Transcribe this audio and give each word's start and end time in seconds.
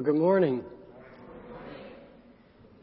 Well, 0.00 0.14
good 0.14 0.18
morning. 0.22 0.64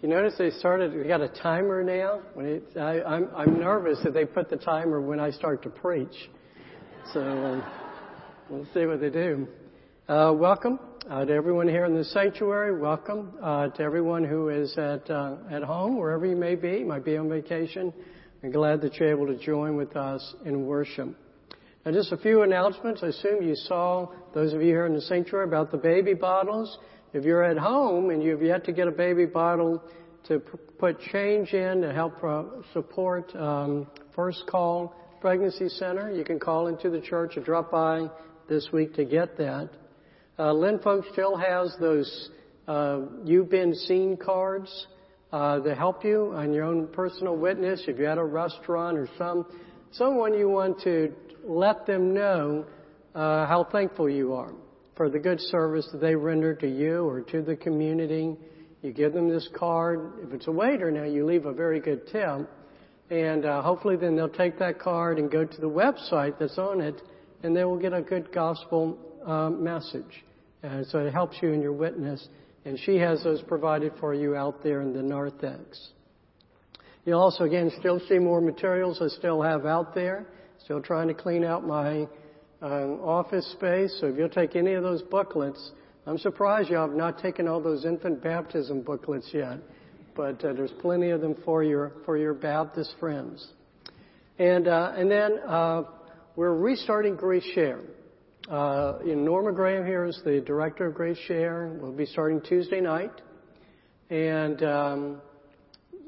You 0.03 0.07
notice 0.07 0.35
they 0.38 0.52
started, 0.52 0.94
we 0.94 1.07
got 1.07 1.20
a 1.20 1.30
timer 1.30 1.81
now? 1.84 2.21
When 2.35 2.45
it, 2.45 2.77
I, 2.77 3.02
I'm, 3.02 3.27
I'm 3.35 3.59
nervous 3.59 3.98
that 4.03 4.13
they 4.13 4.23
put 4.23 4.52
the 4.52 4.57
timer 4.57 5.02
when 5.02 5.20
I 5.20 5.31
start 5.31 5.63
to 5.63 5.70
preach. 5.71 6.13
So 7.16 7.21
um, 7.21 7.63
we'll 8.52 8.67
see 8.71 8.85
what 8.85 9.02
they 9.02 9.09
do. 9.09 9.48
Uh, 10.07 10.31
welcome 10.35 10.80
uh, 11.09 11.26
to 11.26 11.34
everyone 11.34 11.67
here 11.67 11.85
in 11.85 11.95
the 11.95 12.03
sanctuary. 12.03 12.80
Welcome 12.80 13.34
uh, 13.41 13.70
to 13.70 13.81
everyone 13.81 14.23
who 14.23 14.49
is 14.49 14.77
at, 14.77 15.09
uh, 15.09 15.38
at 15.49 15.63
home, 15.63 15.98
wherever 15.98 16.27
you 16.27 16.35
may 16.35 16.54
be. 16.54 16.81
You 16.81 16.85
might 16.85 17.04
be 17.04 17.18
on 17.18 17.29
vacation. 17.29 17.91
I'm 18.43 18.52
glad 18.52 18.79
that 18.82 18.93
you're 18.98 19.10
able 19.10 19.26
to 19.26 19.43
join 19.43 19.76
with 19.76 19.95
us 19.95 20.35
in 20.45 20.68
worship. 20.68 21.15
Now, 21.84 21.93
just 21.93 22.12
a 22.12 22.18
few 22.18 22.43
announcements. 22.43 23.01
I 23.01 23.07
assume 23.07 23.41
you 23.41 23.55
saw, 23.55 24.10
those 24.35 24.54
of 24.54 24.62
you 24.62 24.68
here 24.68 24.85
in 24.85 24.93
the 24.93 25.01
sanctuary, 25.01 25.48
about 25.48 25.71
the 25.71 25.77
baby 25.77 26.13
bottles. 26.13 26.77
If 27.18 27.26
you're 27.26 27.43
at 27.43 27.57
home 27.57 28.12
and 28.12 28.21
you've 28.21 28.43
yet 28.43 28.63
to 28.65 28.71
get 28.71 28.87
a 28.87 28.91
baby 28.91 29.26
bottle 29.26 29.82
to 30.27 30.37
put 30.37 30.99
change 31.12 31.51
in 31.51 31.82
to 31.82 31.91
help 31.91 32.23
uh, 32.23 32.43
support 32.73 33.35
um, 33.35 33.87
First 34.15 34.43
Call 34.46 34.93
Pregnancy 35.20 35.68
Center, 35.68 36.12
you 36.12 36.23
can 36.23 36.38
call 36.38 36.68
into 36.68 36.91
the 36.91 37.01
church 37.01 37.35
or 37.35 37.41
drop 37.41 37.71
by 37.71 38.07
this 38.48 38.70
week 38.71 38.93
to 38.93 39.04
get 39.04 39.35
that. 39.40 39.68
Uh, 40.38 40.54
Lynn 40.54 40.77
Folks 40.77 41.07
still 41.12 41.35
has 41.35 41.76
those 41.79 42.29
uh, 42.68 42.99
You've 43.26 43.49
Been 43.49 43.73
Seen 43.73 44.15
cards 44.15 44.85
uh, 45.34 45.60
to 45.62 45.73
help 45.73 46.05
you 46.05 46.34
on 46.35 46.54
your 46.54 46.65
own 46.65 46.85
personal 46.85 47.35
witness. 47.35 47.82
If 47.88 47.98
you're 47.98 48.12
at 48.12 48.20
a 48.20 48.23
restaurant 48.23 48.95
or 48.95 49.10
some 49.18 49.48
someone 49.91 50.38
you 50.38 50.49
want 50.49 50.82
to 50.82 51.12
let 51.43 51.88
them 51.88 52.13
know 52.13 52.68
uh, 53.15 53.48
how 53.48 53.68
thankful 53.71 54.07
you 54.07 54.35
are 54.35 54.54
for 54.98 55.09
the 55.09 55.20
good 55.20 55.40
service 55.40 55.87
that 55.91 56.01
they 56.01 56.15
render 56.15 56.55
to 56.55 56.67
you 56.67 57.07
or 57.07 57.21
to 57.21 57.41
the 57.41 57.55
community. 57.55 58.35
You 58.81 58.91
give 58.91 59.13
them 59.13 59.29
this 59.29 59.48
card. 59.55 60.13
If 60.23 60.34
it's 60.34 60.48
a 60.48 60.51
waiter 60.51 60.91
now, 60.91 61.04
you 61.04 61.26
leave 61.26 61.45
a 61.45 61.54
very 61.54 61.79
good 61.79 62.07
tip. 62.07 62.49
And 63.09 63.45
uh, 63.45 63.62
hopefully 63.62 63.95
then 63.95 64.16
they'll 64.16 64.28
take 64.28 64.59
that 64.59 64.79
card 64.79 65.19
and 65.19 65.31
go 65.31 65.45
to 65.45 65.62
the 65.62 65.69
website 65.69 66.38
that's 66.39 66.57
on 66.57 66.81
it, 66.81 67.01
and 67.44 67.56
they 67.56 67.63
will 67.63 67.78
get 67.78 67.94
a 67.94 68.01
good 68.01 68.34
gospel 68.34 68.97
uh, 69.25 69.50
message. 69.50 70.25
And 70.63 70.85
so 70.88 71.00
it 71.00 71.13
helps 71.13 71.38
you 71.41 71.53
in 71.53 71.61
your 71.61 71.72
witness. 71.72 72.28
And 72.66 72.78
she 72.79 72.97
has 72.97 73.23
those 73.23 73.41
provided 73.44 73.94
for 74.00 74.13
you 74.13 74.35
out 74.35 74.61
there 74.61 74.81
in 74.81 74.91
the 74.91 75.01
narthex. 75.01 75.91
You'll 77.06 77.22
also, 77.22 77.45
again, 77.45 77.72
still 77.79 78.01
see 78.09 78.19
more 78.19 78.41
materials 78.41 79.01
I 79.01 79.07
still 79.07 79.41
have 79.41 79.66
out 79.66 79.95
there. 79.95 80.28
Still 80.66 80.81
trying 80.81 81.07
to 81.07 81.13
clean 81.13 81.45
out 81.45 81.66
my 81.66 82.07
office 82.62 83.50
space. 83.51 83.95
So 84.00 84.07
if 84.07 84.18
you'll 84.18 84.29
take 84.29 84.56
any 84.56 84.73
of 84.73 84.84
those 84.84 85.01
booklets, 85.03 85.72
I'm 86.07 86.18
surprised 86.18 86.69
you 86.69 86.78
have 86.78 86.94
not 86.94 87.19
taken 87.19 87.50
all 87.50 87.62
those 87.62 87.84
infant 87.84 88.23
baptism 88.23 88.81
booklets 88.81 89.29
yet, 89.34 89.59
but 90.16 90.44
uh, 90.44 90.53
there's 90.53 90.72
plenty 90.79 91.09
of 91.09 91.19
them 91.19 91.35
for 91.44 91.63
your 91.63 91.91
for 92.06 92.17
your 92.17 92.34
Baptist 92.34 92.96
friends. 92.97 93.46
And 94.40 94.69
uh, 94.69 94.94
and 94.96 95.12
then 95.12 95.38
uh, 95.46 95.84
we're 96.38 96.56
restarting 96.56 97.16
Grace 97.17 97.44
Share. 97.53 97.81
Uh, 98.50 99.00
Norma 99.03 99.51
Graham 99.51 99.85
here 99.85 100.06
is 100.06 100.17
the 100.23 100.40
director 100.40 100.85
of 100.85 100.94
Grace 100.94 101.17
Share. 101.28 101.78
We'll 101.81 101.91
be 101.91 102.06
starting 102.06 102.40
Tuesday 102.40 102.79
night, 102.79 103.12
and 104.09 104.63
um, 104.63 105.22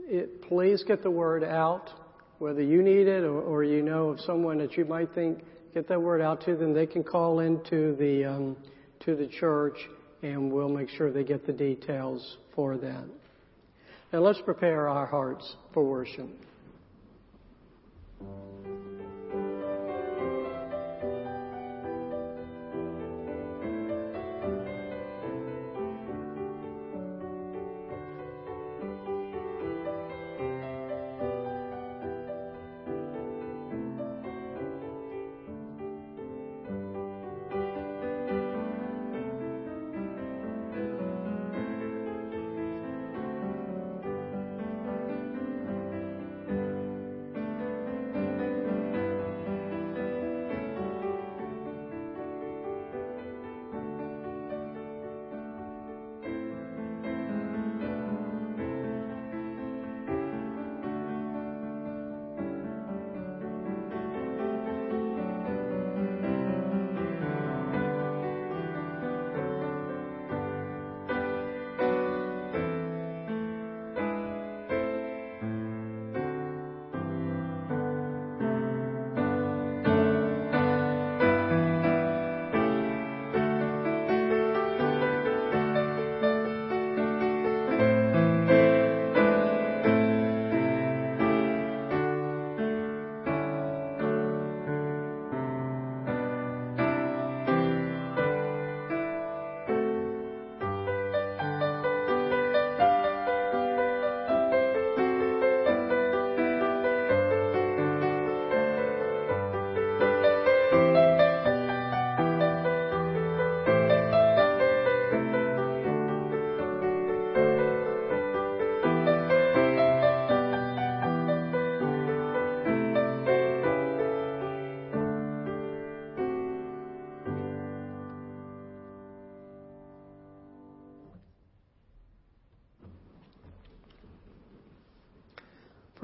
it, 0.06 0.44
please 0.44 0.82
get 0.88 1.04
the 1.04 1.12
word 1.12 1.44
out. 1.44 1.90
Whether 2.38 2.62
you 2.62 2.82
need 2.82 3.08
it 3.08 3.26
or, 3.26 3.42
or 3.42 3.66
you 3.66 3.82
know 3.82 4.12
of 4.12 4.22
someone 4.22 4.59
that 4.59 4.78
you 4.78 4.86
might 4.86 5.14
think 5.14 5.44
get 5.74 5.88
that 5.90 6.02
word 6.02 6.22
out 6.22 6.44
to 6.46 6.56
them. 6.56 6.74
They 6.74 6.88
can 6.88 7.03
call 7.03 7.40
into 7.40 7.96
the 7.96 8.25
um, 8.25 8.57
to 9.02 9.16
the 9.16 9.28
church, 9.28 9.78
and 10.22 10.52
we'll 10.52 10.69
make 10.69 10.90
sure 10.90 11.12
they 11.12 11.24
get 11.24 11.46
the 11.46 11.53
details 11.53 12.38
for 12.56 12.78
that. 12.78 13.06
Now 14.12 14.19
let's 14.19 14.41
prepare 14.41 14.90
our 14.90 15.06
hearts 15.06 15.56
for 15.74 15.84
worship. 15.84 16.28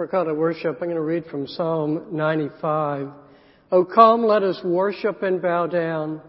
For 0.05 0.09
call 0.09 0.25
to 0.25 0.35
worship, 0.35 0.77
I'm 0.81 0.87
going 0.87 0.91
to 0.91 1.01
read 1.01 1.25
from 1.31 1.47
Psalm 1.47 2.09
95. 2.11 3.07
Oh, 3.71 3.83
come, 3.83 4.23
let 4.23 4.43
us 4.43 4.61
worship 4.63 5.23
and 5.23 5.41
bow 5.41 5.65
down. 5.65 6.21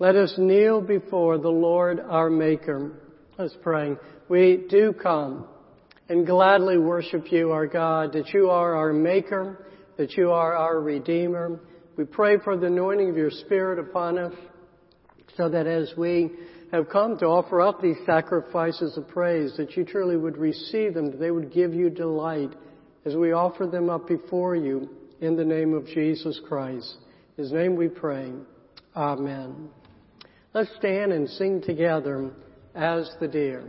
Let 0.00 0.16
us 0.16 0.34
kneel 0.36 0.80
before 0.80 1.38
the 1.38 1.48
Lord 1.48 2.00
our 2.00 2.28
Maker. 2.28 2.90
Let's 3.38 3.54
pray. 3.62 3.94
We 4.28 4.64
do 4.68 4.92
come 4.92 5.46
and 6.08 6.26
gladly 6.26 6.76
worship 6.76 7.30
you, 7.30 7.52
our 7.52 7.68
God, 7.68 8.14
that 8.14 8.30
you 8.30 8.50
are 8.50 8.74
our 8.74 8.92
Maker, 8.92 9.64
that 9.96 10.14
you 10.14 10.32
are 10.32 10.56
our 10.56 10.80
Redeemer. 10.80 11.60
We 11.96 12.06
pray 12.06 12.38
for 12.42 12.56
the 12.56 12.66
anointing 12.66 13.10
of 13.10 13.16
your 13.16 13.30
Spirit 13.30 13.78
upon 13.78 14.18
us 14.18 14.34
so 15.36 15.48
that 15.48 15.68
as 15.68 15.92
we 15.96 16.30
have 16.72 16.88
come 16.88 17.16
to 17.18 17.26
offer 17.26 17.60
up 17.60 17.80
these 17.80 17.98
sacrifices 18.04 18.96
of 18.96 19.06
praise, 19.06 19.56
that 19.56 19.76
you 19.76 19.84
truly 19.84 20.16
would 20.16 20.36
receive 20.36 20.94
them, 20.94 21.12
that 21.12 21.20
they 21.20 21.30
would 21.30 21.52
give 21.52 21.72
you 21.72 21.90
delight 21.90 22.50
as 23.04 23.14
we 23.14 23.32
offer 23.32 23.66
them 23.66 23.88
up 23.90 24.06
before 24.06 24.56
you 24.56 24.88
in 25.20 25.36
the 25.36 25.44
name 25.44 25.74
of 25.74 25.86
Jesus 25.86 26.40
Christ. 26.46 26.96
His 27.36 27.52
name 27.52 27.76
we 27.76 27.88
pray. 27.88 28.32
Amen. 28.94 29.68
Let's 30.52 30.70
stand 30.78 31.12
and 31.12 31.28
sing 31.28 31.62
together 31.62 32.30
as 32.74 33.10
the 33.20 33.28
deer. 33.28 33.64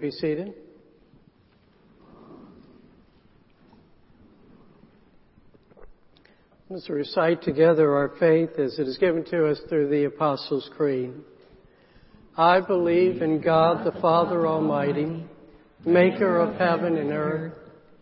Be 0.00 0.10
seated. 0.10 0.54
Let's 6.68 6.88
recite 6.88 7.42
together 7.42 7.96
our 7.96 8.12
faith 8.20 8.50
as 8.58 8.78
it 8.78 8.86
is 8.86 8.96
given 8.96 9.24
to 9.26 9.50
us 9.50 9.60
through 9.68 9.88
the 9.88 10.04
Apostles' 10.04 10.70
Creed. 10.76 11.12
I 12.36 12.60
believe 12.60 13.22
in 13.22 13.40
God 13.40 13.84
the 13.84 14.00
Father 14.00 14.46
Almighty, 14.46 15.24
maker 15.84 16.38
of 16.38 16.54
heaven 16.54 16.96
and 16.96 17.10
earth, 17.10 17.54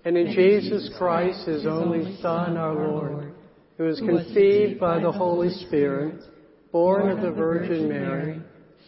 and 0.04 0.16
in 0.18 0.34
Jesus 0.34 0.90
Christ, 0.98 1.46
his 1.46 1.66
only 1.66 2.18
Son, 2.20 2.56
our 2.58 2.74
Lord, 2.74 3.32
who 3.78 3.84
was 3.84 4.00
conceived 4.00 4.78
by 4.78 5.00
the 5.00 5.12
Holy 5.12 5.50
Spirit, 5.66 6.22
born 6.70 7.10
of 7.10 7.22
the 7.22 7.30
Virgin 7.30 7.88
Mary, 7.88 8.40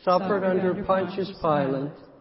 suffered 0.05 0.45
under 0.45 0.85
Pontius 0.85 1.33
Pilate, 1.41 1.91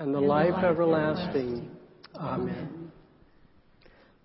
and 0.00 0.14
the 0.14 0.20
life 0.20 0.64
everlasting. 0.64 1.70
Amen. 2.16 2.90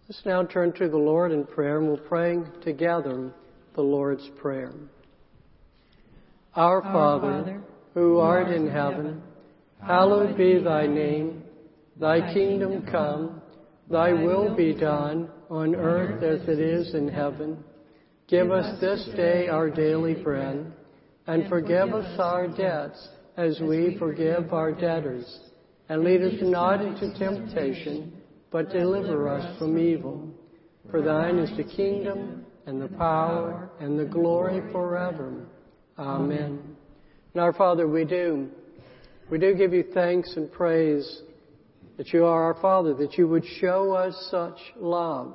Let's 0.08 0.26
now 0.26 0.44
turn 0.44 0.72
to 0.74 0.88
the 0.88 0.98
Lord 0.98 1.34
in 1.34 1.46
prayer 1.46 1.80
and 1.80 1.88
we'll 1.88 1.98
pray 1.98 2.38
together 2.64 3.34
the 3.76 3.82
Lord's 3.82 4.28
Prayer. 4.38 4.72
Our 6.56 6.82
Father, 6.82 7.62
who 7.94 8.20
art 8.20 8.48
in 8.48 8.70
heaven, 8.70 9.22
hallowed 9.86 10.38
be 10.38 10.60
thy 10.60 10.88
name. 10.88 11.44
Thy 12.00 12.34
kingdom 12.34 12.88
come, 12.90 13.42
thy 13.92 14.14
will 14.14 14.56
be 14.56 14.74
done 14.74 15.30
on 15.50 15.76
earth 15.76 16.24
as 16.24 16.48
it 16.48 16.60
is 16.60 16.96
in 16.96 17.10
heaven. 17.10 17.62
Give 18.30 18.50
us 18.50 18.80
this 18.80 19.10
day 19.18 19.50
our 19.50 19.70
daily 19.70 20.14
bread, 20.14 20.72
and 21.28 21.50
forgive 21.50 21.94
us 21.94 22.18
our 22.18 22.48
debts 22.48 23.10
as 23.36 23.60
we 23.60 23.98
forgive 24.00 24.54
our 24.54 24.72
debtors 24.72 25.45
and 25.90 26.04
lead 26.04 26.22
us 26.22 26.34
not 26.42 26.82
into 26.82 27.18
temptation, 27.18 28.14
but 28.52 28.72
deliver 28.72 29.30
us 29.30 29.58
from 29.60 29.78
evil. 29.78 30.30
For 30.90 31.02
thine 31.02 31.38
is 31.38 31.56
the 31.58 31.64
kingdom, 31.64 32.46
and 32.66 32.82
the 32.82 32.88
power, 32.88 33.70
and 33.80 34.00
the 34.00 34.06
glory 34.06 34.62
forever. 34.72 35.46
Amen. 35.98 36.60
And 37.34 37.42
our 37.42 37.54
Father, 37.54 37.88
we 37.88 38.06
do. 38.06 38.50
We 39.30 39.38
do 39.38 39.54
give 39.54 39.74
you 39.74 39.84
thanks 39.94 40.34
and 40.36 40.52
praise 40.52 41.22
that 41.98 42.12
you 42.14 42.26
are 42.26 42.44
our 42.44 42.62
Father, 42.62 42.94
that 42.96 43.18
you 43.18 43.28
would 43.28 43.46
show 43.60 43.94
us 43.94 44.16
such 44.32 44.58
love 44.78 45.34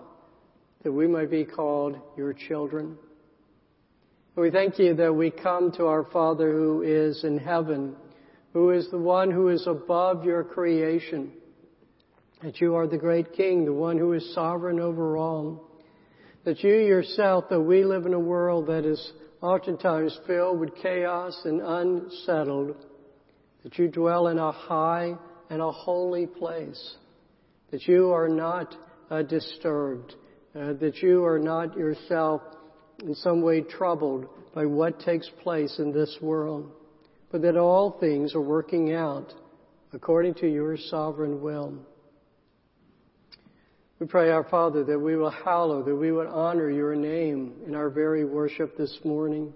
that 0.83 0.93
we 0.93 1.07
might 1.07 1.31
be 1.31 1.45
called 1.45 1.99
your 2.17 2.33
children. 2.33 2.97
And 4.37 4.43
We 4.43 4.51
thank 4.51 4.79
you 4.79 4.95
that 4.95 5.13
we 5.13 5.31
come 5.31 5.73
to 5.73 5.87
our 5.87 6.05
Father 6.05 6.51
who 6.53 6.83
is 6.83 7.25
in 7.25 7.39
heaven 7.39 7.95
who 8.53 8.71
is 8.71 8.91
the 8.91 8.99
one 8.99 9.31
who 9.31 9.49
is 9.49 9.67
above 9.67 10.25
your 10.25 10.43
creation. 10.43 11.33
That 12.43 12.61
you 12.61 12.75
are 12.75 12.87
the 12.87 12.99
great 12.99 13.33
King, 13.35 13.65
the 13.65 13.73
one 13.73 13.99
who 13.99 14.13
is 14.13 14.35
sovereign 14.35 14.81
over 14.81 15.17
all. 15.17 15.69
That 16.45 16.65
you 16.65 16.75
yourself, 16.75 17.45
though 17.51 17.61
we 17.61 17.85
live 17.85 18.07
in 18.07 18.15
a 18.15 18.19
world 18.19 18.67
that 18.69 18.85
is 18.85 19.13
oftentimes 19.43 20.19
filled 20.27 20.59
with 20.59 20.75
chaos 20.83 21.39
and 21.45 21.61
unsettled, 21.61 22.77
that 23.63 23.79
you 23.79 23.89
dwell 23.89 24.29
in 24.29 24.39
a 24.39 24.53
high 24.53 25.15
and 25.51 25.61
a 25.61 25.71
holy 25.71 26.27
place. 26.27 26.97
That 27.71 27.87
you 27.87 28.11
are 28.11 28.29
not 28.29 28.75
uh, 29.11 29.23
disturbed. 29.23 30.15
Uh, 30.55 30.73
that 30.81 30.97
you 31.03 31.25
are 31.25 31.39
not 31.39 31.77
yourself 31.77 32.41
in 33.03 33.15
some 33.15 33.43
way 33.43 33.61
troubled 33.61 34.27
by 34.55 34.65
what 34.65 34.99
takes 35.01 35.29
place 35.43 35.79
in 35.79 35.93
this 35.93 36.17
world 36.21 36.73
but 37.31 37.43
that 37.43 37.57
all 37.57 37.99
things 38.01 38.35
are 38.35 38.41
working 38.41 38.93
out 38.93 39.33
according 39.93 40.35
to 40.35 40.49
your 40.49 40.77
sovereign 40.77 41.41
will. 41.41 41.75
We 43.99 44.07
pray, 44.07 44.31
our 44.31 44.45
Father, 44.45 44.83
that 44.85 44.99
we 44.99 45.17
will 45.17 45.31
hallow, 45.31 45.83
that 45.83 45.95
we 45.95 46.11
would 46.11 46.27
honor 46.27 46.71
your 46.71 46.95
name 46.95 47.53
in 47.67 47.75
our 47.75 47.91
very 47.91 48.25
worship 48.25 48.77
this 48.77 48.99
morning. 49.05 49.53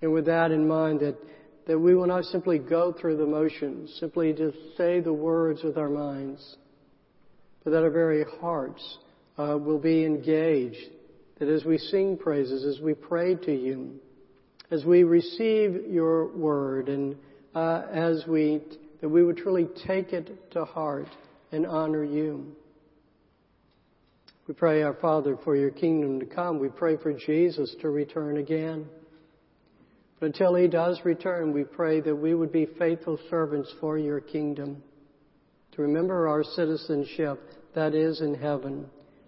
And 0.00 0.12
with 0.12 0.26
that 0.26 0.50
in 0.50 0.66
mind, 0.66 1.00
that, 1.00 1.16
that 1.66 1.78
we 1.78 1.94
will 1.94 2.06
not 2.06 2.24
simply 2.24 2.58
go 2.58 2.92
through 2.92 3.18
the 3.18 3.26
motions, 3.26 3.94
simply 4.00 4.32
just 4.32 4.56
say 4.78 5.00
the 5.00 5.12
words 5.12 5.62
with 5.62 5.76
our 5.76 5.90
minds, 5.90 6.56
but 7.62 7.72
that 7.72 7.82
our 7.82 7.90
very 7.90 8.24
hearts 8.40 8.98
uh, 9.36 9.58
will 9.58 9.78
be 9.78 10.04
engaged, 10.04 10.90
that 11.38 11.48
as 11.48 11.64
we 11.64 11.76
sing 11.76 12.16
praises, 12.16 12.64
as 12.64 12.82
we 12.82 12.94
pray 12.94 13.34
to 13.34 13.52
you, 13.54 14.00
as 14.70 14.84
we 14.84 15.04
receive 15.04 15.86
your 15.88 16.28
word 16.36 16.88
and 16.88 17.16
uh, 17.54 17.82
as 17.92 18.24
we 18.26 18.60
that 19.00 19.08
we 19.08 19.22
would 19.22 19.36
truly 19.36 19.68
take 19.86 20.14
it 20.14 20.50
to 20.52 20.64
heart 20.64 21.08
and 21.52 21.66
honor 21.66 22.02
you. 22.02 22.56
We 24.48 24.54
pray, 24.54 24.82
our 24.82 24.94
Father, 24.94 25.36
for 25.44 25.56
your 25.56 25.70
kingdom 25.70 26.20
to 26.20 26.26
come. 26.26 26.58
We 26.58 26.68
pray 26.68 26.96
for 26.96 27.12
Jesus 27.12 27.74
to 27.82 27.90
return 27.90 28.38
again. 28.38 28.86
But 30.20 30.26
until 30.26 30.54
he 30.54 30.68
does 30.68 31.00
return, 31.04 31.52
we 31.52 31.64
pray 31.64 32.00
that 32.00 32.16
we 32.16 32.34
would 32.34 32.50
be 32.50 32.66
faithful 32.78 33.18
servants 33.28 33.70
for 33.78 33.98
your 33.98 34.20
kingdom. 34.20 34.82
To 35.72 35.82
remember 35.82 36.28
our 36.28 36.42
citizenship 36.42 37.40
that 37.74 37.94
is 37.94 38.22
in 38.22 38.34
heaven. 38.34 38.86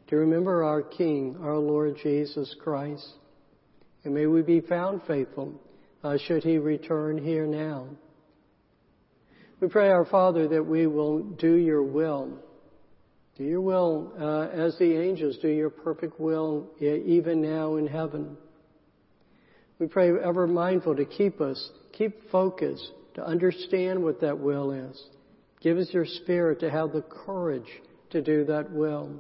To 0.09 0.17
remember 0.17 0.65
our 0.65 0.81
King, 0.81 1.37
our 1.43 1.59
Lord 1.59 1.97
Jesus 2.03 2.55
Christ. 2.63 3.07
And 4.07 4.15
may 4.15 4.27
we 4.27 4.43
be 4.43 4.61
found 4.61 5.03
faithful 5.09 5.53
uh, 6.05 6.17
should 6.17 6.45
he 6.45 6.59
return 6.59 7.19
here 7.19 7.45
now. 7.45 7.89
We 9.59 9.67
pray, 9.67 9.89
our 9.89 10.05
Father, 10.05 10.47
that 10.47 10.65
we 10.65 10.87
will 10.87 11.25
do 11.25 11.55
your 11.55 11.83
will. 11.83 12.39
Do 13.37 13.43
your 13.43 13.61
will 13.61 14.13
uh, 14.17 14.43
as 14.57 14.79
the 14.79 14.97
angels 14.97 15.39
do 15.43 15.49
your 15.49 15.71
perfect 15.71 16.21
will 16.21 16.69
even 16.81 17.43
now 17.43 17.75
in 17.75 17.89
heaven. 17.89 18.37
We 19.81 19.89
pray 19.89 20.11
ever 20.11 20.47
mindful 20.47 20.95
to 20.95 21.05
keep 21.05 21.41
us, 21.41 21.71
keep 21.93 22.31
focus, 22.31 22.81
to 23.15 23.27
understand 23.27 24.05
what 24.05 24.21
that 24.21 24.39
will 24.39 24.71
is. 24.71 25.03
Give 25.61 25.79
us 25.79 25.89
your 25.91 26.07
spirit 26.07 26.61
to 26.61 26.71
have 26.71 26.93
the 26.93 27.03
courage 27.03 27.83
to 28.11 28.23
do 28.23 28.45
that 28.45 28.71
will. 28.71 29.17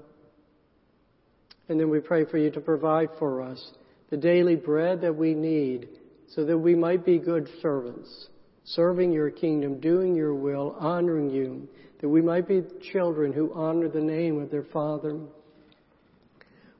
And 1.68 1.80
then 1.80 1.90
we 1.90 1.98
pray 1.98 2.24
for 2.24 2.38
you 2.38 2.52
to 2.52 2.60
provide 2.60 3.08
for 3.18 3.42
us 3.42 3.72
the 4.10 4.16
daily 4.16 4.56
bread 4.56 5.00
that 5.00 5.16
we 5.16 5.34
need 5.34 5.88
so 6.28 6.44
that 6.44 6.58
we 6.58 6.74
might 6.74 7.04
be 7.04 7.18
good 7.18 7.48
servants, 7.62 8.28
serving 8.64 9.12
your 9.12 9.30
kingdom, 9.30 9.80
doing 9.80 10.14
your 10.14 10.34
will, 10.34 10.76
honoring 10.78 11.30
you, 11.30 11.68
that 12.00 12.08
we 12.08 12.20
might 12.20 12.46
be 12.46 12.62
children 12.92 13.32
who 13.32 13.52
honor 13.54 13.88
the 13.88 14.00
name 14.00 14.40
of 14.40 14.50
their 14.50 14.64
Father. 14.64 15.18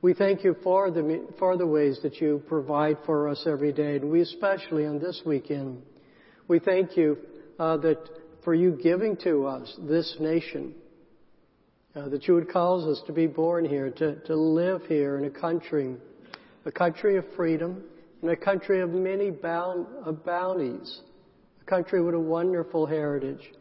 We 0.03 0.15
thank 0.15 0.45
you 0.45 0.57
for 0.63 0.91
the, 0.91 1.27
for 1.39 1.57
the 1.57 1.67
ways 1.67 2.01
that 2.03 2.21
you 2.21 2.43
provide 2.49 2.99
for 3.07 3.29
us 3.29 3.45
every 3.47 3.73
day, 3.73 3.97
and 3.97 4.11
we 4.11 4.21
especially 4.21 4.87
on 4.87 4.99
this 4.99 5.23
weekend. 5.25 5.83
We 6.49 6.59
thank 6.59 6.97
you 6.97 7.19
uh, 7.59 7.79
that 7.79 7.99
for 8.45 8.55
you 8.55 8.79
giving 8.83 9.17
to 9.25 9.47
us 9.47 9.75
this 9.89 10.17
nation. 10.21 10.75
uh, 11.97 12.09
that 12.11 12.29
you 12.29 12.35
would 12.35 12.53
cause 12.53 12.85
us 12.85 13.03
to 13.07 13.13
be 13.13 13.27
born 13.27 13.65
here, 13.65 13.91
to, 13.91 14.17
to 14.27 14.37
live 14.37 14.83
here 14.87 15.17
in 15.17 15.25
a 15.25 15.31
country, 15.31 15.97
a 16.67 16.73
country 16.73 17.17
of 17.17 17.25
freedom, 17.37 17.83
and 18.23 18.31
a 18.31 18.37
country 18.37 18.81
of 18.81 18.91
many 18.91 19.31
bound, 19.31 19.87
of 20.05 20.25
bounties, 20.25 21.01
a 21.63 21.65
country 21.65 22.03
with 22.03 22.15
a 22.15 22.21
wonderful 22.21 22.87
heritage. 22.87 23.53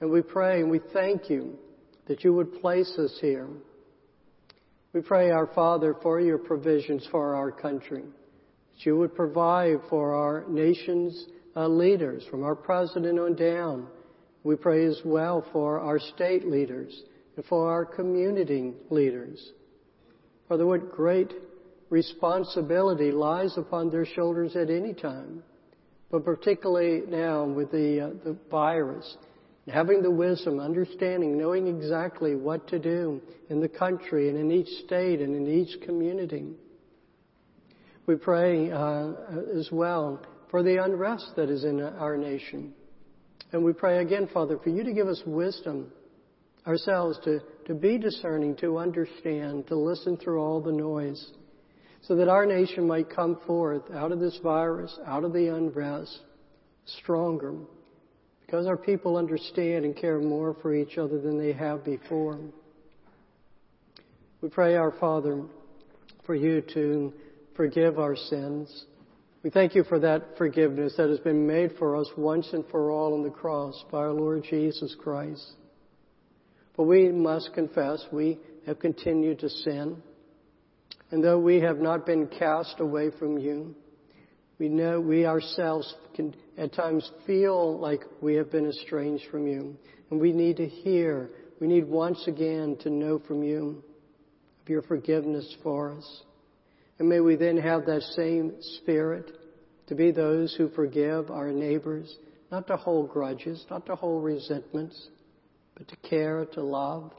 And 0.00 0.10
we 0.10 0.22
pray 0.22 0.60
and 0.60 0.70
we 0.70 0.80
thank 0.92 1.28
you 1.28 1.58
that 2.06 2.22
you 2.22 2.32
would 2.34 2.60
place 2.60 2.90
us 2.98 3.18
here. 3.20 3.48
We 4.92 5.00
pray, 5.00 5.30
our 5.30 5.48
Father, 5.48 5.96
for 6.02 6.20
your 6.20 6.38
provisions 6.38 7.06
for 7.10 7.34
our 7.34 7.50
country, 7.50 8.02
that 8.02 8.86
you 8.86 8.96
would 8.96 9.14
provide 9.14 9.78
for 9.90 10.14
our 10.14 10.44
nation's 10.48 11.26
uh, 11.56 11.66
leaders, 11.66 12.24
from 12.30 12.44
our 12.44 12.54
president 12.54 13.18
on 13.18 13.34
down. 13.34 13.88
We 14.44 14.56
pray 14.56 14.84
as 14.86 15.00
well 15.04 15.44
for 15.52 15.80
our 15.80 15.98
state 15.98 16.46
leaders 16.46 17.02
and 17.36 17.44
for 17.46 17.70
our 17.70 17.84
community 17.84 18.72
leaders. 18.90 19.52
Father, 20.48 20.66
what 20.66 20.92
great 20.92 21.32
responsibility 21.92 23.12
lies 23.12 23.58
upon 23.58 23.90
their 23.90 24.06
shoulders 24.06 24.56
at 24.56 24.70
any 24.70 24.94
time, 24.94 25.42
but 26.10 26.24
particularly 26.24 27.02
now 27.06 27.44
with 27.44 27.70
the, 27.70 28.00
uh, 28.00 28.08
the 28.24 28.34
virus, 28.50 29.18
having 29.70 30.02
the 30.02 30.10
wisdom, 30.10 30.58
understanding, 30.58 31.36
knowing 31.36 31.66
exactly 31.66 32.34
what 32.34 32.66
to 32.66 32.78
do 32.78 33.20
in 33.50 33.60
the 33.60 33.68
country 33.68 34.30
and 34.30 34.38
in 34.38 34.50
each 34.50 34.68
state 34.86 35.20
and 35.20 35.36
in 35.36 35.46
each 35.46 35.82
community. 35.82 36.46
We 38.06 38.16
pray 38.16 38.72
uh, 38.72 39.12
as 39.54 39.68
well 39.70 40.22
for 40.50 40.62
the 40.62 40.82
unrest 40.82 41.32
that 41.36 41.50
is 41.50 41.64
in 41.64 41.78
our 41.82 42.16
nation. 42.16 42.72
And 43.52 43.62
we 43.62 43.74
pray 43.74 43.98
again, 43.98 44.30
Father, 44.32 44.58
for 44.64 44.70
you 44.70 44.82
to 44.82 44.94
give 44.94 45.08
us 45.08 45.22
wisdom 45.26 45.92
ourselves 46.66 47.18
to, 47.24 47.40
to 47.66 47.74
be 47.74 47.98
discerning, 47.98 48.56
to 48.56 48.78
understand, 48.78 49.66
to 49.66 49.76
listen 49.76 50.16
through 50.16 50.40
all 50.40 50.60
the 50.62 50.72
noise, 50.72 51.32
so 52.02 52.16
that 52.16 52.28
our 52.28 52.44
nation 52.44 52.86
might 52.86 53.08
come 53.08 53.38
forth 53.46 53.82
out 53.94 54.12
of 54.12 54.18
this 54.18 54.38
virus, 54.42 54.96
out 55.06 55.24
of 55.24 55.32
the 55.32 55.48
unrest, 55.48 56.20
stronger, 56.84 57.54
because 58.44 58.66
our 58.66 58.76
people 58.76 59.16
understand 59.16 59.84
and 59.84 59.96
care 59.96 60.18
more 60.18 60.56
for 60.60 60.74
each 60.74 60.98
other 60.98 61.20
than 61.20 61.38
they 61.38 61.52
have 61.52 61.84
before. 61.84 62.38
We 64.40 64.48
pray, 64.48 64.74
our 64.74 64.90
Father, 64.90 65.42
for 66.26 66.34
you 66.34 66.60
to 66.74 67.12
forgive 67.54 67.98
our 67.98 68.16
sins. 68.16 68.86
We 69.44 69.50
thank 69.50 69.74
you 69.74 69.84
for 69.84 70.00
that 70.00 70.36
forgiveness 70.36 70.94
that 70.96 71.08
has 71.08 71.20
been 71.20 71.46
made 71.46 71.72
for 71.78 71.96
us 71.96 72.08
once 72.16 72.48
and 72.52 72.64
for 72.70 72.90
all 72.90 73.14
on 73.14 73.22
the 73.22 73.30
cross 73.30 73.84
by 73.90 73.98
our 73.98 74.12
Lord 74.12 74.44
Jesus 74.48 74.96
Christ. 75.00 75.52
But 76.76 76.84
we 76.84 77.10
must 77.10 77.52
confess 77.54 78.04
we 78.10 78.38
have 78.66 78.78
continued 78.78 79.38
to 79.40 79.48
sin. 79.48 80.02
And 81.12 81.22
though 81.22 81.38
we 81.38 81.60
have 81.60 81.78
not 81.78 82.06
been 82.06 82.26
cast 82.26 82.80
away 82.80 83.10
from 83.18 83.36
you, 83.38 83.74
we 84.58 84.70
know 84.70 84.98
we 84.98 85.26
ourselves 85.26 85.94
can 86.14 86.34
at 86.56 86.72
times 86.72 87.08
feel 87.26 87.78
like 87.78 88.00
we 88.22 88.34
have 88.36 88.50
been 88.50 88.66
estranged 88.66 89.24
from 89.30 89.46
you. 89.46 89.76
And 90.10 90.18
we 90.18 90.32
need 90.32 90.56
to 90.56 90.66
hear, 90.66 91.30
we 91.60 91.66
need 91.66 91.86
once 91.86 92.26
again 92.26 92.78
to 92.80 92.90
know 92.90 93.20
from 93.26 93.42
you 93.42 93.84
of 94.62 94.68
your 94.70 94.82
forgiveness 94.82 95.54
for 95.62 95.92
us. 95.92 96.22
And 96.98 97.08
may 97.08 97.20
we 97.20 97.36
then 97.36 97.58
have 97.58 97.84
that 97.86 98.02
same 98.16 98.54
spirit 98.78 99.30
to 99.88 99.94
be 99.94 100.12
those 100.12 100.54
who 100.54 100.70
forgive 100.70 101.30
our 101.30 101.50
neighbors, 101.50 102.16
not 102.50 102.66
to 102.68 102.76
hold 102.76 103.10
grudges, 103.10 103.64
not 103.70 103.84
to 103.86 103.96
hold 103.96 104.24
resentments, 104.24 105.08
but 105.74 105.88
to 105.88 105.96
care, 106.08 106.46
to 106.54 106.62
love. 106.62 107.12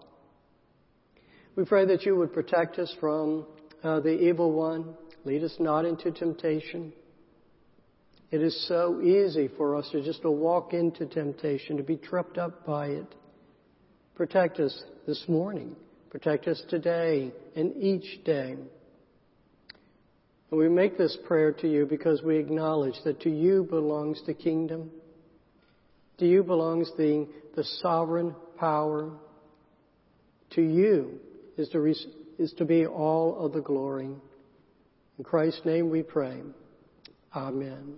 We 1.55 1.65
pray 1.65 1.85
that 1.85 2.05
you 2.07 2.15
would 2.15 2.33
protect 2.33 2.79
us 2.79 2.95
from 3.00 3.45
uh, 3.83 3.99
the 3.99 4.17
evil 4.17 4.51
one. 4.51 4.95
Lead 5.25 5.43
us 5.43 5.55
not 5.59 5.85
into 5.85 6.11
temptation. 6.11 6.93
It 8.31 8.41
is 8.41 8.67
so 8.67 9.01
easy 9.01 9.49
for 9.57 9.75
us 9.75 9.87
to 9.91 10.03
just 10.03 10.23
to 10.23 10.31
walk 10.31 10.73
into 10.73 11.05
temptation, 11.05 11.77
to 11.77 11.83
be 11.83 11.97
tripped 11.97 12.37
up 12.37 12.65
by 12.65 12.87
it. 12.87 13.15
Protect 14.15 14.59
us 14.59 14.83
this 15.05 15.23
morning. 15.27 15.75
Protect 16.09 16.47
us 16.47 16.61
today 16.69 17.31
and 17.55 17.75
each 17.77 18.23
day. 18.23 18.55
And 20.49 20.59
we 20.59 20.69
make 20.69 20.97
this 20.97 21.17
prayer 21.25 21.51
to 21.51 21.67
you 21.67 21.85
because 21.85 22.21
we 22.21 22.37
acknowledge 22.37 22.95
that 23.05 23.21
to 23.21 23.29
you 23.29 23.63
belongs 23.63 24.21
the 24.25 24.33
kingdom. 24.33 24.91
To 26.19 26.27
you 26.27 26.43
belongs 26.43 26.91
the, 26.97 27.27
the 27.55 27.63
sovereign 27.81 28.35
power. 28.57 29.11
To 30.51 30.61
you 30.61 31.19
is 31.57 31.69
to, 31.69 31.95
is 32.37 32.53
to 32.53 32.65
be 32.65 32.85
all 32.85 33.45
of 33.45 33.53
the 33.53 33.61
glory. 33.61 34.09
In 35.17 35.23
Christ's 35.23 35.65
name 35.65 35.89
we 35.89 36.03
pray. 36.03 36.41
Amen. 37.35 37.95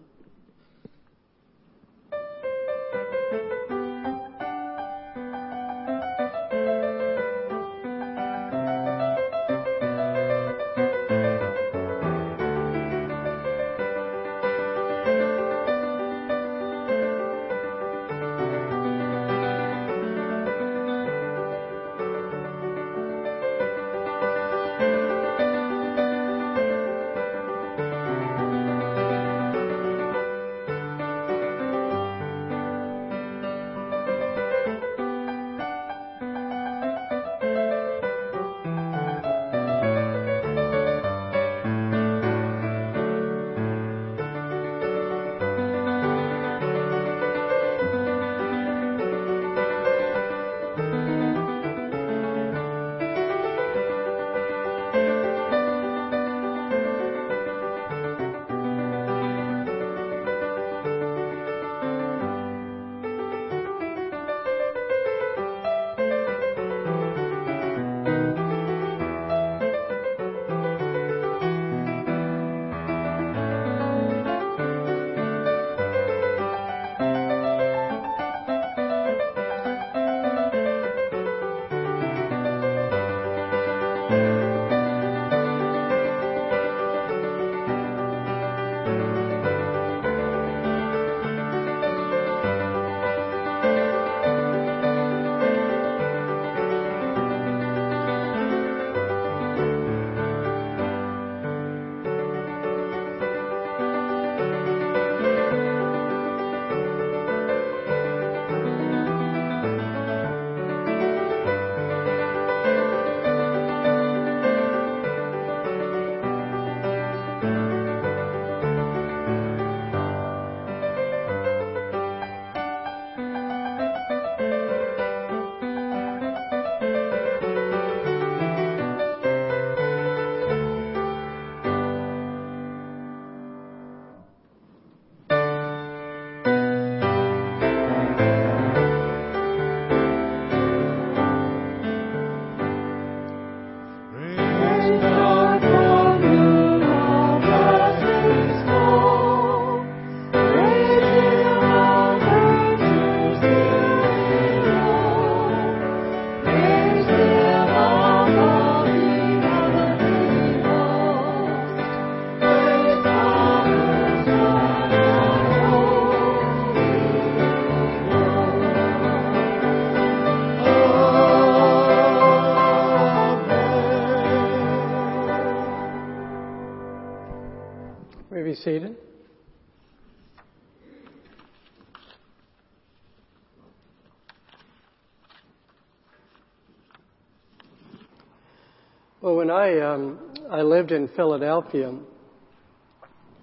Lived 190.75 190.92
in 190.92 191.07
Philadelphia, 191.16 191.94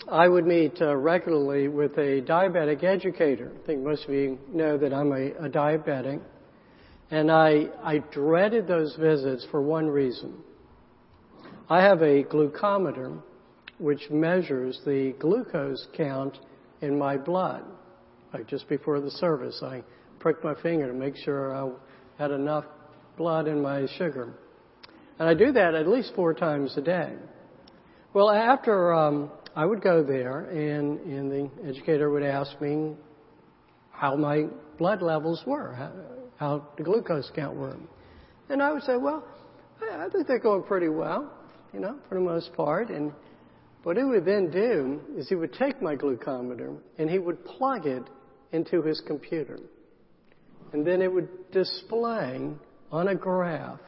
I 0.07 0.29
would 0.29 0.45
meet 0.45 0.83
uh, 0.83 0.95
regularly 0.95 1.67
with 1.67 1.93
a 1.93 2.21
diabetic 2.21 2.85
educator. 2.85 3.51
I 3.59 3.67
think 3.67 3.81
most 3.81 4.05
of 4.05 4.11
you 4.11 4.39
know 4.53 4.77
that 4.77 4.93
I'm 4.93 5.11
a, 5.13 5.47
a 5.47 5.49
diabetic, 5.49 6.21
and 7.11 7.33
I 7.33 7.69
I 7.83 7.99
dreaded 8.13 8.69
those 8.69 8.95
visits 8.97 9.47
for 9.51 9.63
one 9.63 9.87
reason. 9.87 10.35
I 11.71 11.81
have 11.81 12.03
a 12.03 12.23
glucometer, 12.23 13.23
which 13.79 14.11
measures 14.11 14.79
the 14.85 15.15
glucose 15.19 15.87
count 15.97 16.39
in 16.83 16.99
my 16.99 17.17
blood. 17.17 17.65
Like 18.35 18.47
just 18.47 18.69
before 18.69 19.01
the 19.01 19.11
service, 19.11 19.59
I 19.63 19.83
pricked 20.19 20.45
my 20.45 20.55
finger 20.61 20.87
to 20.87 20.93
make 20.93 21.17
sure 21.17 21.57
I 21.57 21.71
had 22.19 22.31
enough 22.31 22.67
blood 23.17 23.49
in 23.49 23.63
my 23.63 23.87
sugar. 23.97 24.35
And 25.23 25.31
I 25.31 25.35
do 25.35 25.53
that 25.53 25.77
at 25.77 25.87
least 25.87 26.15
four 26.17 26.35
times 26.35 26.77
a 26.77 26.81
day. 26.81 27.13
Well, 28.13 28.29
after 28.29 28.93
um, 28.93 29.31
I 29.55 29.65
would 29.65 29.81
go 29.81 30.03
there, 30.03 30.51
and, 30.51 30.99
and 30.99 31.31
the 31.31 31.49
educator 31.65 32.11
would 32.11 32.25
ask 32.25 32.61
me 32.61 32.97
how 33.93 34.17
my 34.17 34.47
blood 34.79 35.01
levels 35.01 35.41
were, 35.47 35.75
how, 35.75 35.93
how 36.39 36.69
the 36.77 36.83
glucose 36.83 37.31
count 37.37 37.57
were. 37.57 37.77
And 38.49 38.61
I 38.61 38.73
would 38.73 38.83
say, 38.83 38.97
well, 38.97 39.23
I 39.93 40.09
think 40.09 40.27
they're 40.27 40.41
going 40.41 40.65
pretty 40.65 40.89
well, 40.89 41.33
you 41.73 41.79
know, 41.79 42.01
for 42.09 42.17
the 42.17 42.21
most 42.21 42.53
part. 42.55 42.91
And 42.91 43.13
what 43.85 43.97
he 43.97 44.03
would 44.03 44.25
then 44.25 44.51
do 44.51 45.01
is 45.17 45.29
he 45.29 45.37
would 45.37 45.53
take 45.53 45.81
my 45.81 45.95
glucometer 45.95 46.77
and 46.99 47.09
he 47.09 47.21
would 47.21 47.45
plug 47.45 47.87
it 47.87 48.03
into 48.51 48.83
his 48.83 49.01
computer. 49.07 49.61
And 50.73 50.85
then 50.85 51.01
it 51.01 51.13
would 51.13 51.53
display 51.53 52.51
on 52.91 53.07
a 53.07 53.15
graph 53.15 53.79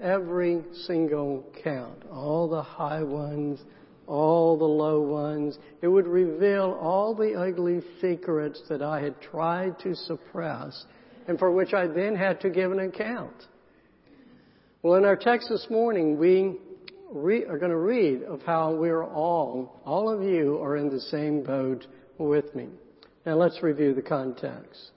every 0.00 0.62
single 0.86 1.44
count, 1.62 2.04
all 2.10 2.48
the 2.48 2.62
high 2.62 3.02
ones, 3.02 3.60
all 4.06 4.56
the 4.56 4.64
low 4.64 5.00
ones. 5.00 5.58
It 5.82 5.88
would 5.88 6.06
reveal 6.06 6.78
all 6.80 7.14
the 7.14 7.34
ugly 7.34 7.80
secrets 8.00 8.62
that 8.68 8.82
I 8.82 9.00
had 9.00 9.20
tried 9.20 9.78
to 9.80 9.94
suppress 9.94 10.84
and 11.28 11.38
for 11.38 11.50
which 11.50 11.74
I 11.74 11.86
then 11.86 12.14
had 12.14 12.40
to 12.42 12.50
give 12.50 12.72
an 12.72 12.78
account. 12.78 13.46
Well, 14.82 14.94
in 14.94 15.04
our 15.04 15.16
text 15.16 15.48
this 15.48 15.66
morning, 15.68 16.18
we 16.18 16.56
re- 17.10 17.44
are 17.44 17.58
going 17.58 17.72
to 17.72 17.78
read 17.78 18.22
of 18.22 18.42
how 18.42 18.74
we're 18.74 19.04
all, 19.04 19.80
all 19.84 20.08
of 20.08 20.22
you 20.22 20.58
are 20.62 20.76
in 20.76 20.88
the 20.88 21.00
same 21.00 21.42
boat 21.42 21.86
with 22.18 22.54
me. 22.54 22.68
Now 23.24 23.34
let's 23.34 23.62
review 23.62 23.94
the 23.94 24.02
context. 24.02 24.92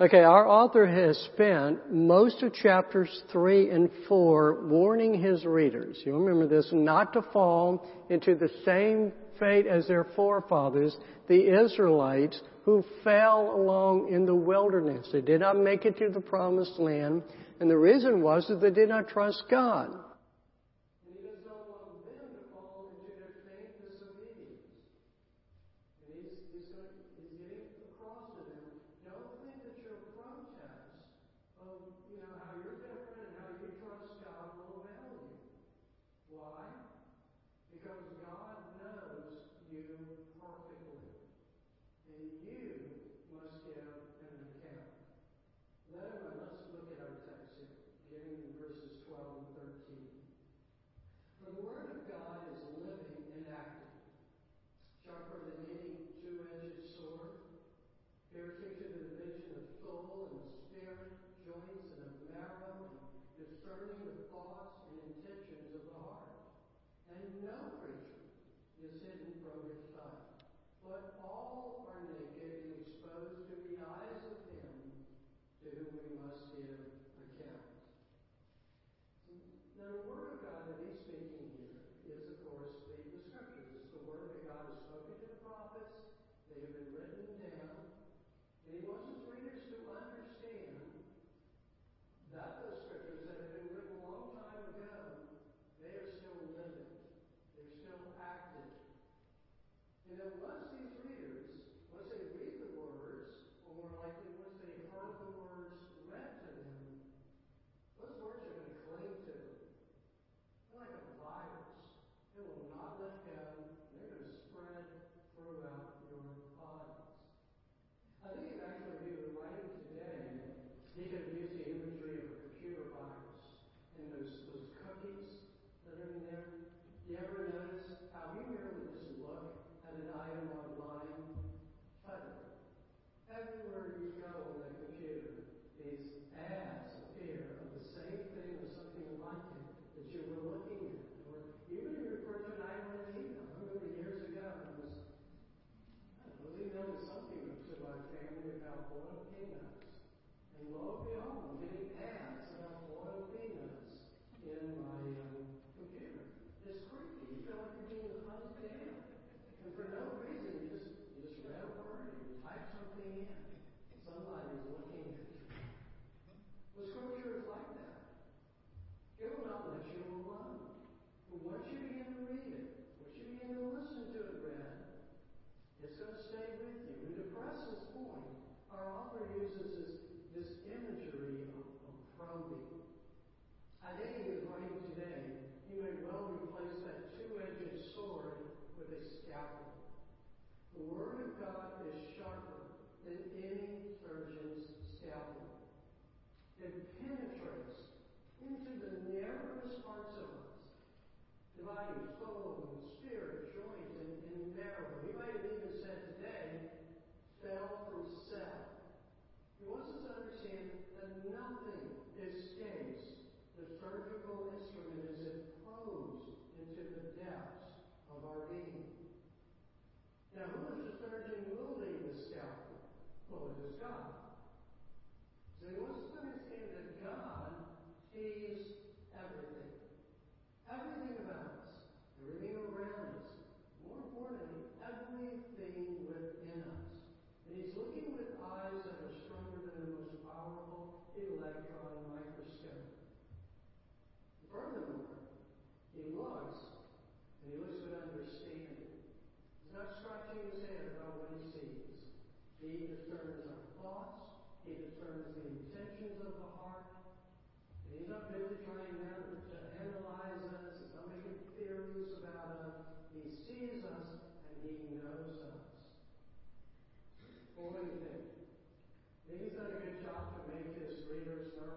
Okay, 0.00 0.24
our 0.24 0.48
author 0.48 0.86
has 0.88 1.16
spent 1.32 1.92
most 1.92 2.42
of 2.42 2.52
chapters 2.52 3.22
3 3.30 3.70
and 3.70 3.88
4 4.08 4.66
warning 4.66 5.14
his 5.22 5.44
readers, 5.44 6.02
you 6.04 6.12
remember 6.18 6.48
this, 6.48 6.68
not 6.72 7.12
to 7.12 7.22
fall 7.32 7.86
into 8.10 8.34
the 8.34 8.50
same 8.64 9.12
fate 9.38 9.68
as 9.68 9.86
their 9.86 10.02
forefathers, 10.16 10.96
the 11.28 11.62
Israelites, 11.64 12.40
who 12.64 12.82
fell 13.04 13.54
along 13.54 14.12
in 14.12 14.26
the 14.26 14.34
wilderness. 14.34 15.08
They 15.12 15.20
did 15.20 15.40
not 15.40 15.56
make 15.56 15.84
it 15.84 15.96
to 15.98 16.08
the 16.08 16.20
promised 16.20 16.76
land, 16.80 17.22
and 17.60 17.70
the 17.70 17.78
reason 17.78 18.20
was 18.20 18.48
that 18.48 18.60
they 18.60 18.70
did 18.70 18.88
not 18.88 19.06
trust 19.06 19.44
God. 19.48 19.90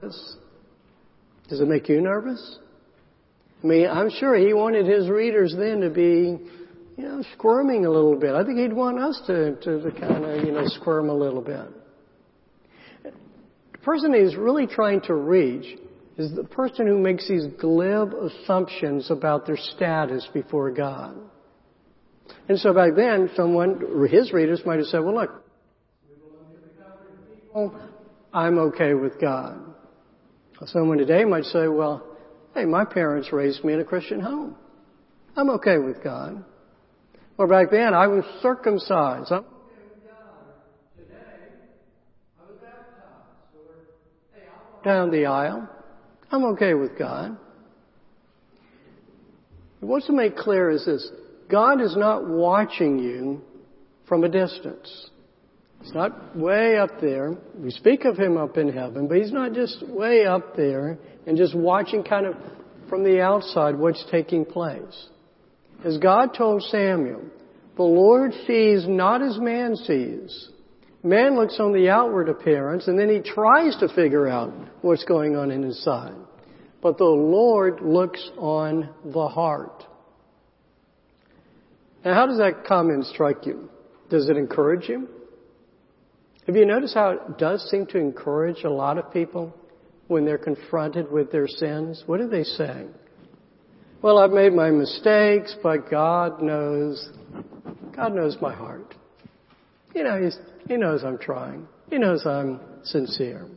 Nervous? 0.08 0.38
Does 1.50 1.60
it 1.62 1.68
make 1.68 1.88
you 1.90 2.02
nervous? 2.02 2.60
I 3.64 3.68
mean, 3.68 3.88
I'm 3.88 4.10
sure 4.10 4.36
he 4.36 4.54
wanted 4.54 4.86
his 4.86 5.10
readers 5.10 5.56
then 5.58 5.82
to 5.82 5.90
be, 5.90 6.38
you 6.98 7.04
know, 7.04 7.24
squirming 7.34 7.86
a 7.86 7.90
little 7.90 8.16
bit. 8.16 8.34
I 8.34 8.44
think 8.44 8.60
he'd 8.60 8.74
want 8.74 9.00
us 9.00 9.22
to, 9.28 9.56
to, 9.56 9.82
to 9.82 9.92
kind 10.00 10.26
of, 10.26 10.46
you 10.46 10.52
know, 10.52 10.68
squirm 10.68 11.10
a 11.10 11.14
little 11.14 11.42
bit. 11.42 11.68
The 13.04 13.78
person 13.80 14.14
he's 14.14 14.36
really 14.36 14.68
trying 14.68 15.02
to 15.02 15.16
reach 15.16 15.80
is 16.18 16.36
the 16.36 16.44
person 16.44 16.88
who 16.88 16.98
makes 16.98 17.28
these 17.28 17.46
glib 17.60 18.14
assumptions 18.14 19.10
about 19.10 19.46
their 19.46 19.58
status 19.58 20.28
before 20.34 20.72
God. 20.72 21.16
And 22.50 22.60
so 22.60 22.74
back 22.74 22.92
then, 22.96 23.30
someone, 23.36 24.08
his 24.10 24.34
readers 24.34 24.62
might 24.66 24.80
have 24.80 24.88
said, 24.88 25.00
well 25.00 25.16
look, 25.16 25.44
I'm 28.34 28.58
okay 28.60 28.94
with 28.94 29.20
God. 29.20 29.68
Someone 30.66 30.98
today 30.98 31.24
might 31.24 31.46
say, 31.46 31.68
well, 31.68 32.04
hey, 32.56 32.66
my 32.66 32.84
parents 32.84 33.32
raised 33.32 33.64
me 33.64 33.74
in 33.74 33.80
a 33.80 33.86
Christian 33.86 34.20
home. 34.20 34.56
I'm 35.36 35.50
okay 35.52 35.78
with 35.78 36.04
God. 36.04 36.44
Or 37.38 37.48
back 37.48 37.70
then, 37.70 37.94
I 37.94 38.08
was 38.08 38.24
circumcised. 38.42 39.32
I'm 39.32 39.46
down 44.84 45.12
the 45.12 45.26
aisle. 45.26 45.70
I'm 46.32 46.44
okay 46.46 46.74
with 46.74 46.98
God. 46.98 47.38
What's 49.80 50.08
to 50.08 50.14
make 50.14 50.36
clear 50.36 50.72
is 50.72 50.86
this. 50.86 51.08
God 51.50 51.82
is 51.82 51.96
not 51.96 52.28
watching 52.28 52.98
you 52.98 53.42
from 54.08 54.24
a 54.24 54.30
distance. 54.30 55.10
He's 55.82 55.94
not 55.94 56.36
way 56.36 56.78
up 56.78 57.00
there. 57.00 57.36
We 57.58 57.72
speak 57.72 58.06
of 58.06 58.18
Him 58.18 58.38
up 58.38 58.58
in 58.58 58.72
heaven, 58.72 59.08
but 59.08 59.18
He's 59.18 59.32
not 59.32 59.54
just 59.54 59.88
way 59.88 60.26
up 60.26 60.56
there 60.56 60.98
and 61.26 61.38
just 61.38 61.56
watching 61.56 62.04
kind 62.04 62.26
of 62.26 62.36
from 62.90 63.04
the 63.04 63.22
outside 63.22 63.76
what's 63.78 64.04
taking 64.12 64.46
place. 64.46 65.08
As 65.84 65.98
God 65.98 66.34
told 66.36 66.64
Samuel, 66.64 67.24
the 67.76 67.84
Lord 67.84 68.34
sees 68.48 68.88
not 68.88 69.22
as 69.22 69.38
man 69.38 69.76
sees. 69.76 70.50
Man 71.04 71.36
looks 71.36 71.60
on 71.60 71.74
the 71.74 71.90
outward 71.90 72.28
appearance 72.28 72.88
and 72.88 72.98
then 72.98 73.10
he 73.10 73.20
tries 73.20 73.78
to 73.78 73.88
figure 73.90 74.28
out 74.28 74.52
what's 74.82 75.04
going 75.04 75.36
on 75.36 75.52
in 75.52 75.62
his 75.62 75.82
side. 75.84 76.16
But 76.82 76.98
the 76.98 77.06
Lord 77.06 77.82
looks 77.82 78.30
on 78.38 78.90
the 79.06 79.28
heart. 79.28 79.84
Now 82.04 82.16
how 82.16 82.26
does 82.26 82.40
that 82.40 82.66
comment 82.66 83.06
strike 83.06 83.46
you? 83.46 83.70
Does 84.10 84.28
it 84.30 84.38
encourage 84.38 84.90
you? 84.90 85.08
Have 86.48 86.56
you 86.56 86.66
noticed 86.66 86.94
how 86.94 87.10
it 87.12 87.38
does 87.38 87.70
seem 87.70 87.86
to 87.88 87.98
encourage 87.98 88.64
a 88.64 88.70
lot 88.70 88.98
of 88.98 89.12
people 89.12 89.54
when 90.08 90.24
they're 90.24 90.38
confronted 90.38 91.12
with 91.12 91.30
their 91.30 91.48
sins? 91.48 92.04
What 92.06 92.22
do 92.22 92.30
they 92.30 92.44
say? 92.46 92.86
Well, 94.02 94.18
I've 94.18 94.32
made 94.32 94.54
my 94.54 94.70
mistakes, 94.70 95.54
but 95.62 95.92
God 95.92 96.42
knows, 96.42 97.10
God 97.94 98.14
knows 98.14 98.38
my 98.42 98.54
heart. 98.54 98.96
You 99.94 100.06
know, 100.06 100.30
He 100.70 100.78
knows 100.78 101.04
I'm 101.04 101.18
trying. 101.18 101.68
He 101.90 101.98
knows 101.98 102.26
I'm 102.26 102.62
sincere. 102.84 103.48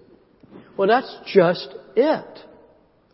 Well, 0.76 0.88
that's 0.88 1.14
just 1.32 1.68
it. 1.94 2.34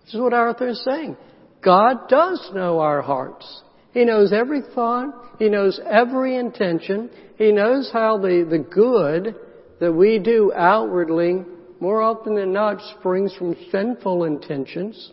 This 0.05 0.15
is 0.15 0.21
what 0.21 0.33
Arthur 0.33 0.69
is 0.69 0.83
saying. 0.85 1.19
God 1.63 2.09
does 2.09 2.51
know 2.55 2.79
our 2.79 3.03
hearts. 3.03 3.63
He 3.93 4.07
knows 4.07 4.33
every 4.33 4.63
thought. 4.75 5.37
He 5.39 5.51
knows 5.51 5.79
every 5.85 6.37
intention. 6.37 7.11
He 7.37 7.53
knows 7.53 7.91
how 7.93 8.17
the, 8.19 8.47
the 8.49 8.59
good 8.59 9.35
that 9.81 9.93
we 9.93 10.19
do 10.19 10.53
outwardly, 10.55 11.45
more 11.81 12.01
often 12.01 12.35
than 12.35 12.53
not, 12.53 12.81
springs 12.99 13.35
from 13.35 13.55
sinful 13.71 14.25
intentions. 14.25 15.13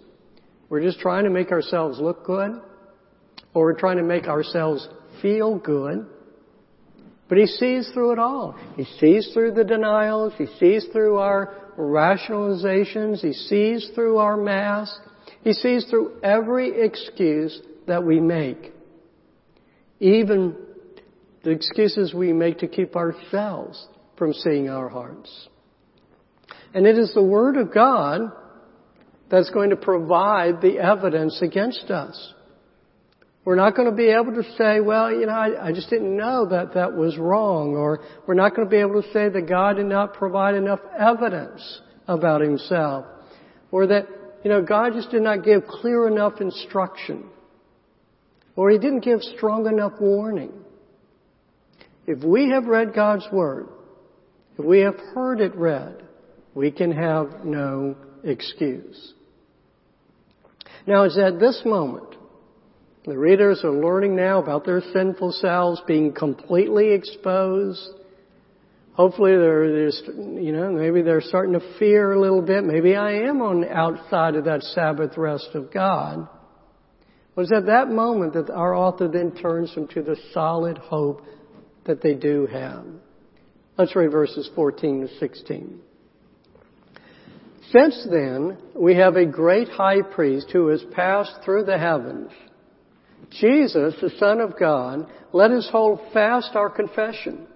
We're 0.69 0.81
just 0.81 0.99
trying 0.99 1.25
to 1.25 1.29
make 1.29 1.51
ourselves 1.51 1.99
look 1.99 2.25
good, 2.25 2.61
or 3.53 3.65
we're 3.65 3.79
trying 3.79 3.97
to 3.97 4.03
make 4.03 4.25
ourselves 4.25 4.87
feel 5.21 5.57
good. 5.57 6.05
But 7.27 7.37
He 7.37 7.45
sees 7.45 7.89
through 7.93 8.13
it 8.13 8.19
all. 8.19 8.57
He 8.75 8.85
sees 8.99 9.31
through 9.33 9.51
the 9.53 9.63
denials. 9.63 10.33
He 10.37 10.47
sees 10.59 10.85
through 10.91 11.17
our 11.17 11.55
rationalizations. 11.77 13.19
He 13.19 13.33
sees 13.33 13.89
through 13.95 14.17
our 14.17 14.37
mask. 14.37 14.95
He 15.43 15.53
sees 15.53 15.85
through 15.89 16.19
every 16.23 16.81
excuse 16.83 17.59
that 17.87 18.03
we 18.03 18.19
make. 18.19 18.71
Even 19.99 20.55
the 21.43 21.51
excuses 21.51 22.13
we 22.13 22.31
make 22.31 22.59
to 22.59 22.67
keep 22.67 22.95
ourselves 22.95 23.87
from 24.17 24.33
seeing 24.33 24.69
our 24.69 24.89
hearts. 24.89 25.49
And 26.73 26.85
it 26.85 26.97
is 26.97 27.13
the 27.13 27.23
Word 27.23 27.57
of 27.57 27.73
God 27.73 28.31
that's 29.29 29.49
going 29.49 29.69
to 29.71 29.75
provide 29.75 30.61
the 30.61 30.79
evidence 30.79 31.41
against 31.41 31.89
us. 31.89 32.33
We're 33.45 33.55
not 33.55 33.75
going 33.75 33.89
to 33.89 33.95
be 33.95 34.07
able 34.09 34.33
to 34.35 34.43
say, 34.57 34.79
well, 34.79 35.11
you 35.11 35.25
know, 35.25 35.33
I, 35.33 35.67
I, 35.67 35.71
just 35.73 35.89
didn't 35.89 36.15
know 36.15 36.47
that 36.49 36.75
that 36.75 36.93
was 36.93 37.17
wrong, 37.17 37.75
or 37.75 37.99
we're 38.25 38.35
not 38.35 38.55
going 38.55 38.65
to 38.65 38.71
be 38.71 38.79
able 38.79 39.01
to 39.01 39.11
say 39.11 39.27
that 39.27 39.49
God 39.49 39.75
did 39.75 39.85
not 39.85 40.13
provide 40.13 40.55
enough 40.55 40.79
evidence 40.97 41.81
about 42.07 42.39
Himself, 42.39 43.05
or 43.69 43.87
that, 43.87 44.07
you 44.45 44.49
know, 44.49 44.61
God 44.61 44.93
just 44.93 45.11
did 45.11 45.23
not 45.23 45.43
give 45.43 45.65
clear 45.67 46.07
enough 46.07 46.39
instruction, 46.39 47.25
or 48.55 48.69
He 48.69 48.77
didn't 48.77 49.01
give 49.01 49.21
strong 49.35 49.67
enough 49.67 49.93
warning. 49.99 50.53
If 52.07 52.23
we 52.23 52.49
have 52.51 52.65
read 52.65 52.93
God's 52.93 53.27
Word, 53.31 53.67
if 54.57 54.65
we 54.65 54.79
have 54.79 54.95
heard 55.13 55.41
it 55.41 55.55
read, 55.55 56.03
we 56.53 56.71
can 56.71 56.91
have 56.91 57.43
no 57.43 57.95
excuse. 58.23 59.13
Now 60.85 61.03
it's 61.03 61.17
at 61.17 61.39
this 61.39 61.61
moment, 61.65 62.15
the 63.05 63.17
readers 63.17 63.61
are 63.63 63.71
learning 63.71 64.15
now 64.15 64.39
about 64.39 64.65
their 64.65 64.81
sinful 64.93 65.33
selves 65.33 65.81
being 65.87 66.13
completely 66.13 66.91
exposed. 66.91 67.81
Hopefully 68.93 69.31
they're, 69.31 69.71
they're, 69.71 70.39
you 70.39 70.51
know, 70.51 70.71
maybe 70.71 71.01
they're 71.01 71.21
starting 71.21 71.53
to 71.53 71.77
fear 71.79 72.13
a 72.13 72.21
little 72.21 72.41
bit. 72.41 72.63
Maybe 72.63 72.95
I 72.95 73.13
am 73.27 73.41
on 73.41 73.61
the 73.61 73.71
outside 73.71 74.35
of 74.35 74.45
that 74.45 74.61
Sabbath 74.61 75.17
rest 75.17 75.49
of 75.53 75.73
God. 75.73 76.27
But 77.35 77.41
it's 77.43 77.51
at 77.51 77.65
that 77.65 77.89
moment 77.89 78.33
that 78.33 78.51
our 78.51 78.75
author 78.75 79.07
then 79.07 79.31
turns 79.35 79.73
them 79.73 79.87
to 79.89 80.03
the 80.03 80.15
solid 80.31 80.77
hope 80.77 81.23
that 81.85 82.01
they 82.03 82.13
do 82.13 82.47
have. 82.51 82.85
Let's 83.75 83.95
read 83.95 84.11
verses 84.11 84.49
14 84.53 85.07
to 85.07 85.17
16. 85.17 85.79
Since 87.71 88.07
then, 88.11 88.57
we 88.75 88.95
have 88.95 89.15
a 89.15 89.25
great 89.25 89.67
high 89.67 90.03
priest 90.03 90.51
who 90.51 90.67
has 90.67 90.83
passed 90.91 91.39
through 91.43 91.63
the 91.63 91.79
heavens. 91.79 92.29
Jesus, 93.31 93.95
the 93.99 94.11
Son 94.19 94.41
of 94.41 94.59
God, 94.59 95.09
let 95.31 95.49
us 95.49 95.67
hold 95.71 95.99
fast 96.13 96.51
our 96.55 96.69
confession. 96.69 97.47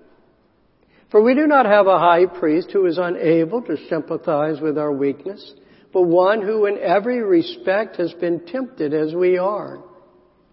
For 1.12 1.22
we 1.22 1.36
do 1.36 1.46
not 1.46 1.68
have 1.68 1.86
a 1.86 2.00
high 2.00 2.26
priest 2.26 2.72
who 2.74 2.88
is 2.88 2.98
unable 2.98 3.62
to 3.62 3.88
sympathize 3.88 4.60
with 4.60 4.78
our 4.80 4.92
weakness, 4.92 5.54
but 5.94 6.02
one 6.02 6.42
who 6.42 6.66
in 6.66 6.80
every 6.80 7.22
respect 7.22 7.98
has 7.98 8.12
been 8.14 8.44
tempted 8.48 8.92
as 8.92 9.14
we 9.14 9.38
are, 9.38 9.84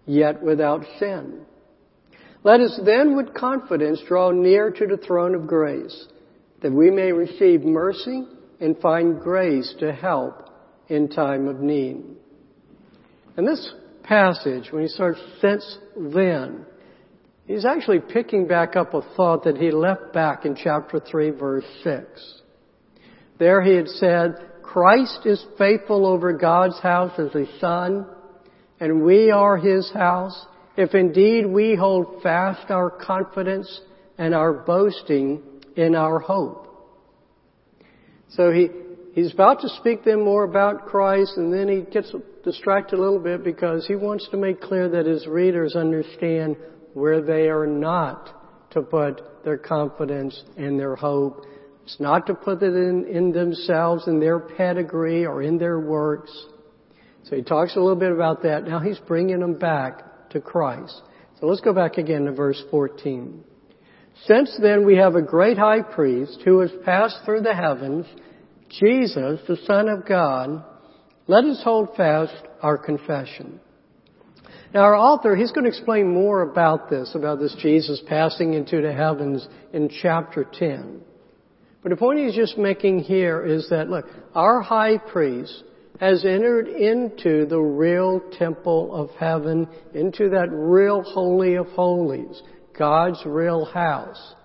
yet 0.05 0.43
without 0.43 0.85
sin. 0.99 1.43
Let 2.45 2.59
us 2.59 2.79
then 2.85 3.15
with 3.15 3.33
confidence 3.33 3.99
draw 4.07 4.29
near 4.29 4.69
to 4.69 4.85
the 4.85 4.97
throne 4.97 5.33
of 5.33 5.47
grace, 5.47 6.05
that 6.61 6.71
we 6.71 6.91
may 6.91 7.11
receive 7.11 7.63
mercy 7.63 8.23
and 8.61 8.77
find 8.77 9.19
grace 9.19 9.73
to 9.79 9.91
help 9.91 10.47
in 10.87 11.09
time 11.09 11.47
of 11.47 11.59
need. 11.59 12.03
And 13.35 13.47
this 13.47 13.73
passage, 14.03 14.71
when 14.71 14.83
he 14.83 14.89
starts 14.89 15.19
since 15.41 15.79
then, 15.97 16.67
he's 17.47 17.65
actually 17.65 17.99
picking 17.99 18.47
back 18.47 18.75
up 18.75 18.93
a 18.93 19.01
thought 19.15 19.45
that 19.45 19.57
he 19.57 19.71
left 19.71 20.13
back 20.13 20.45
in 20.45 20.55
chapter 20.55 20.99
3 20.99 21.31
verse 21.31 21.65
6. 21.83 22.41
There 23.39 23.63
he 23.63 23.75
had 23.75 23.87
said, 23.87 24.35
Christ 24.61 25.21
is 25.25 25.43
faithful 25.57 26.05
over 26.05 26.31
God's 26.31 26.79
house 26.79 27.17
as 27.17 27.33
a 27.33 27.47
son, 27.59 28.05
and 28.79 29.01
we 29.01 29.31
are 29.31 29.57
his 29.57 29.91
house 29.91 30.45
if 30.77 30.93
indeed 30.93 31.45
we 31.45 31.75
hold 31.75 32.21
fast 32.21 32.69
our 32.69 32.89
confidence 32.89 33.81
and 34.17 34.33
our 34.33 34.53
boasting 34.53 35.41
in 35.75 35.95
our 35.95 36.19
hope. 36.19 36.63
So 38.29 38.51
he, 38.51 38.69
he's 39.13 39.33
about 39.33 39.61
to 39.61 39.69
speak 39.69 40.03
them 40.03 40.23
more 40.23 40.43
about 40.43 40.87
Christ 40.87 41.33
and 41.37 41.53
then 41.53 41.67
he 41.67 41.81
gets 41.81 42.13
distracted 42.43 42.97
a 42.97 43.01
little 43.01 43.19
bit 43.19 43.43
because 43.43 43.87
he 43.87 43.95
wants 43.95 44.27
to 44.31 44.37
make 44.37 44.61
clear 44.61 44.89
that 44.89 45.05
his 45.05 45.25
readers 45.27 45.75
understand 45.75 46.57
where 46.93 47.21
they 47.21 47.47
are 47.47 47.67
not 47.67 48.71
to 48.71 48.81
put 48.81 49.43
their 49.43 49.57
confidence 49.57 50.43
and 50.57 50.79
their 50.79 50.95
hope. 50.95 51.45
It's 51.83 51.99
not 51.99 52.27
to 52.27 52.33
put 52.33 52.61
it 52.63 52.73
in, 52.73 53.05
in 53.05 53.31
themselves, 53.31 54.07
in 54.07 54.19
their 54.19 54.39
pedigree 54.39 55.25
or 55.25 55.41
in 55.41 55.57
their 55.57 55.79
works. 55.79 56.31
So 57.23 57.35
he 57.35 57.41
talks 57.41 57.75
a 57.75 57.79
little 57.79 57.95
bit 57.95 58.11
about 58.11 58.43
that. 58.43 58.65
Now 58.65 58.79
he's 58.79 58.99
bringing 58.99 59.39
them 59.39 59.57
back 59.57 60.03
to 60.35 60.41
Christ. 60.41 61.01
So 61.39 61.47
let's 61.47 61.61
go 61.61 61.73
back 61.73 61.97
again 61.97 62.25
to 62.25 62.31
verse 62.31 62.61
14. 62.69 63.43
Since 64.25 64.57
then 64.61 64.85
we 64.85 64.97
have 64.97 65.15
a 65.15 65.21
great 65.21 65.57
high 65.57 65.81
priest 65.81 66.41
who 66.45 66.59
has 66.59 66.71
passed 66.85 67.19
through 67.25 67.41
the 67.41 67.53
heavens, 67.53 68.05
Jesus, 68.69 69.41
the 69.47 69.57
Son 69.65 69.89
of 69.89 70.07
God, 70.07 70.63
let 71.27 71.43
us 71.45 71.61
hold 71.63 71.95
fast 71.95 72.35
our 72.61 72.77
confession. 72.77 73.59
Now 74.73 74.81
our 74.81 74.95
author, 74.95 75.35
he's 75.35 75.51
going 75.51 75.63
to 75.63 75.69
explain 75.69 76.13
more 76.13 76.41
about 76.41 76.89
this, 76.89 77.13
about 77.15 77.39
this 77.39 77.55
Jesus 77.59 78.01
passing 78.07 78.53
into 78.53 78.81
the 78.81 78.93
heavens 78.93 79.47
in 79.73 79.89
chapter 79.89 80.45
10. 80.45 81.01
But 81.81 81.89
the 81.89 81.97
point 81.97 82.19
he's 82.19 82.35
just 82.35 82.57
making 82.57 82.99
here 82.99 83.45
is 83.45 83.69
that, 83.69 83.89
look, 83.89 84.05
our 84.33 84.61
high 84.61 84.97
priest 84.97 85.63
has 85.99 86.25
entered 86.25 86.67
into 86.67 87.45
the 87.45 87.59
real 87.59 88.21
temple 88.37 88.93
of 88.93 89.09
heaven, 89.17 89.67
into 89.93 90.29
that 90.29 90.49
real 90.51 91.01
holy 91.01 91.55
of 91.55 91.67
holies, 91.67 92.41
God's 92.77 93.21
real 93.25 93.65
house. 93.65 94.35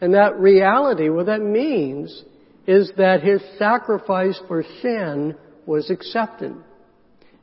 And 0.00 0.14
that 0.14 0.38
reality, 0.38 1.08
what 1.08 1.26
that 1.26 1.40
means 1.40 2.24
is 2.66 2.90
that 2.96 3.22
his 3.22 3.40
sacrifice 3.58 4.38
for 4.48 4.64
sin 4.82 5.36
was 5.64 5.90
accepted. 5.90 6.54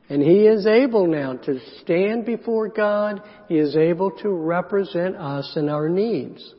And 0.08 0.22
he 0.22 0.46
is 0.46 0.66
able 0.66 1.06
now 1.06 1.34
to 1.34 1.58
stand 1.80 2.26
before 2.26 2.68
God. 2.68 3.22
He 3.48 3.56
is 3.56 3.74
able 3.74 4.10
to 4.22 4.28
represent 4.28 5.16
us 5.16 5.54
in 5.56 5.70
our 5.70 5.88
needs. 5.88 6.54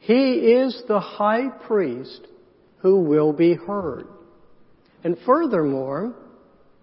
He 0.00 0.32
is 0.54 0.82
the 0.88 0.98
high 0.98 1.48
priest 1.48 2.26
who 2.78 3.02
will 3.02 3.32
be 3.32 3.54
heard. 3.54 4.08
And 5.04 5.16
furthermore, 5.26 6.14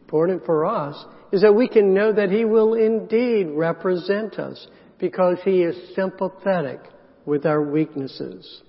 important 0.01 0.45
for 0.45 0.65
us, 0.65 1.05
is 1.31 1.41
that 1.41 1.55
we 1.55 1.67
can 1.67 1.93
know 1.93 2.11
that 2.11 2.31
He 2.31 2.45
will 2.45 2.73
indeed 2.73 3.47
represent 3.51 4.39
us 4.39 4.67
because 4.99 5.37
He 5.43 5.61
is 5.61 5.95
sympathetic 5.95 6.79
with 7.25 7.45
our 7.45 7.61
weaknesses. 7.61 8.63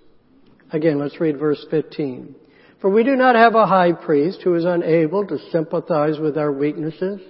Again, 0.72 0.98
let's 0.98 1.20
read 1.20 1.38
verse 1.38 1.64
15. 1.70 2.34
For 2.80 2.90
we 2.90 3.02
do 3.02 3.16
not 3.16 3.34
have 3.34 3.54
a 3.54 3.66
high 3.66 3.92
priest 3.92 4.40
who 4.42 4.54
is 4.54 4.64
unable 4.64 5.26
to 5.26 5.38
sympathize 5.50 6.18
with 6.18 6.38
our 6.38 6.52
weaknesses, 6.52 7.20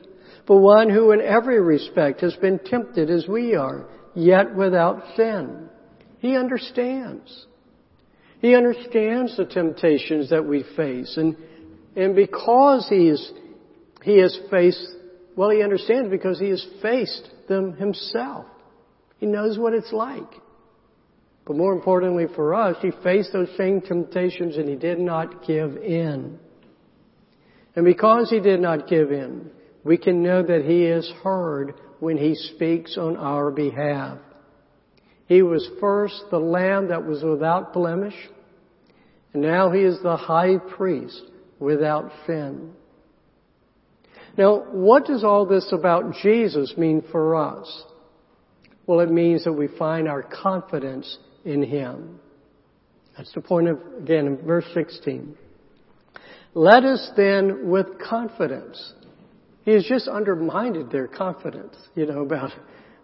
but 0.47 0.57
one 0.57 0.91
who 0.91 1.13
in 1.13 1.21
every 1.21 1.61
respect 1.61 2.21
has 2.21 2.35
been 2.37 2.59
tempted 2.59 3.11
as 3.11 3.27
we 3.27 3.55
are, 3.55 3.87
yet 4.15 4.55
without 4.55 5.03
sin. 5.17 5.69
He 6.19 6.37
understands. 6.37 7.47
He 8.41 8.55
understands 8.55 9.37
the 9.37 9.45
temptations 9.45 10.31
that 10.31 10.45
we 10.45 10.65
face 10.77 11.17
and 11.17 11.37
and 11.97 12.15
because 12.15 12.87
he 12.89 13.09
is, 13.09 13.33
he 14.03 14.19
has 14.19 14.39
faced, 14.51 14.87
well, 15.37 15.51
he 15.51 15.63
understands 15.63 16.11
because 16.11 16.39
he 16.39 16.51
has 16.51 16.65
faced 16.83 17.29
them 17.49 17.75
himself. 17.75 18.47
He 19.19 19.27
knows 19.27 19.59
what 19.59 19.75
it's 19.75 19.93
like. 19.93 20.31
But 21.47 21.57
more 21.57 21.73
importantly 21.73 22.27
for 22.35 22.55
us, 22.55 22.77
he 22.81 22.91
faced 23.03 23.33
those 23.33 23.49
same 23.57 23.81
temptations 23.81 24.57
and 24.57 24.69
he 24.69 24.77
did 24.77 24.99
not 24.99 25.47
give 25.47 25.77
in. 25.77 26.39
And 27.75 27.85
because 27.85 28.31
he 28.31 28.41
did 28.41 28.61
not 28.61 28.89
give 28.89 29.11
in, 29.11 29.51
we 29.85 29.97
can 29.97 30.23
know 30.23 30.43
that 30.43 30.65
he 30.65 30.85
is 30.85 31.11
heard 31.23 31.75
when 31.99 32.17
he 32.17 32.35
speaks 32.35 32.97
on 32.97 33.17
our 33.17 33.51
behalf. 33.51 34.19
He 35.27 35.43
was 35.43 35.69
first 35.81 36.25
the 36.31 36.39
lamb 36.39 36.89
that 36.89 37.07
was 37.07 37.23
without 37.23 37.73
blemish, 37.73 38.17
and 39.33 39.43
now 39.43 39.71
he 39.71 39.81
is 39.81 40.03
the 40.03 40.17
high 40.17 40.59
priest 40.59 41.23
without 41.61 42.11
sin. 42.27 42.73
Now, 44.37 44.65
what 44.73 45.07
does 45.07 45.23
all 45.23 45.47
this 45.47 45.73
about 45.73 46.15
Jesus 46.23 46.75
mean 46.77 47.05
for 47.13 47.37
us? 47.37 47.85
Well, 48.87 49.01
it 49.01 49.11
means 49.11 49.45
that 49.45 49.53
we 49.53 49.69
find 49.69 50.09
our 50.09 50.23
confidence 50.23 51.19
in 51.45 51.63
Him. 51.63 52.19
That's 53.17 53.33
the 53.35 53.41
point 53.41 53.69
of, 53.69 53.79
again, 54.03 54.27
in 54.27 54.37
verse 54.39 54.65
16. 54.75 55.37
Let 56.55 56.85
us 56.85 57.11
then 57.17 57.69
with 57.69 57.87
confidence. 58.01 58.95
He 59.65 59.73
has 59.73 59.85
just 59.85 60.09
undermined 60.09 60.91
their 60.91 61.07
confidence, 61.07 61.77
you 61.95 62.07
know, 62.07 62.23
about 62.23 62.51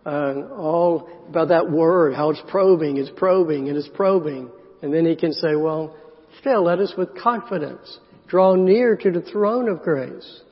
uh, 0.05 0.49
all 0.57 1.09
about 1.29 1.49
that 1.49 1.71
word, 1.71 2.15
how 2.15 2.31
it's 2.31 2.43
probing, 2.49 2.97
it's 2.97 3.11
probing, 3.17 3.69
and 3.69 3.77
it's 3.77 3.91
probing. 3.95 4.51
And 4.83 4.93
then 4.93 5.05
he 5.05 5.17
can 5.17 5.33
say, 5.33 5.55
well, 5.57 5.97
still 6.41 6.65
let 6.65 6.79
us 6.79 6.95
with 6.97 7.09
confidence 7.21 7.99
draw 8.27 8.55
near 8.55 8.97
to 8.97 9.11
the 9.11 9.23
throne 9.23 9.69
of 9.69 9.83
grace 9.83 10.43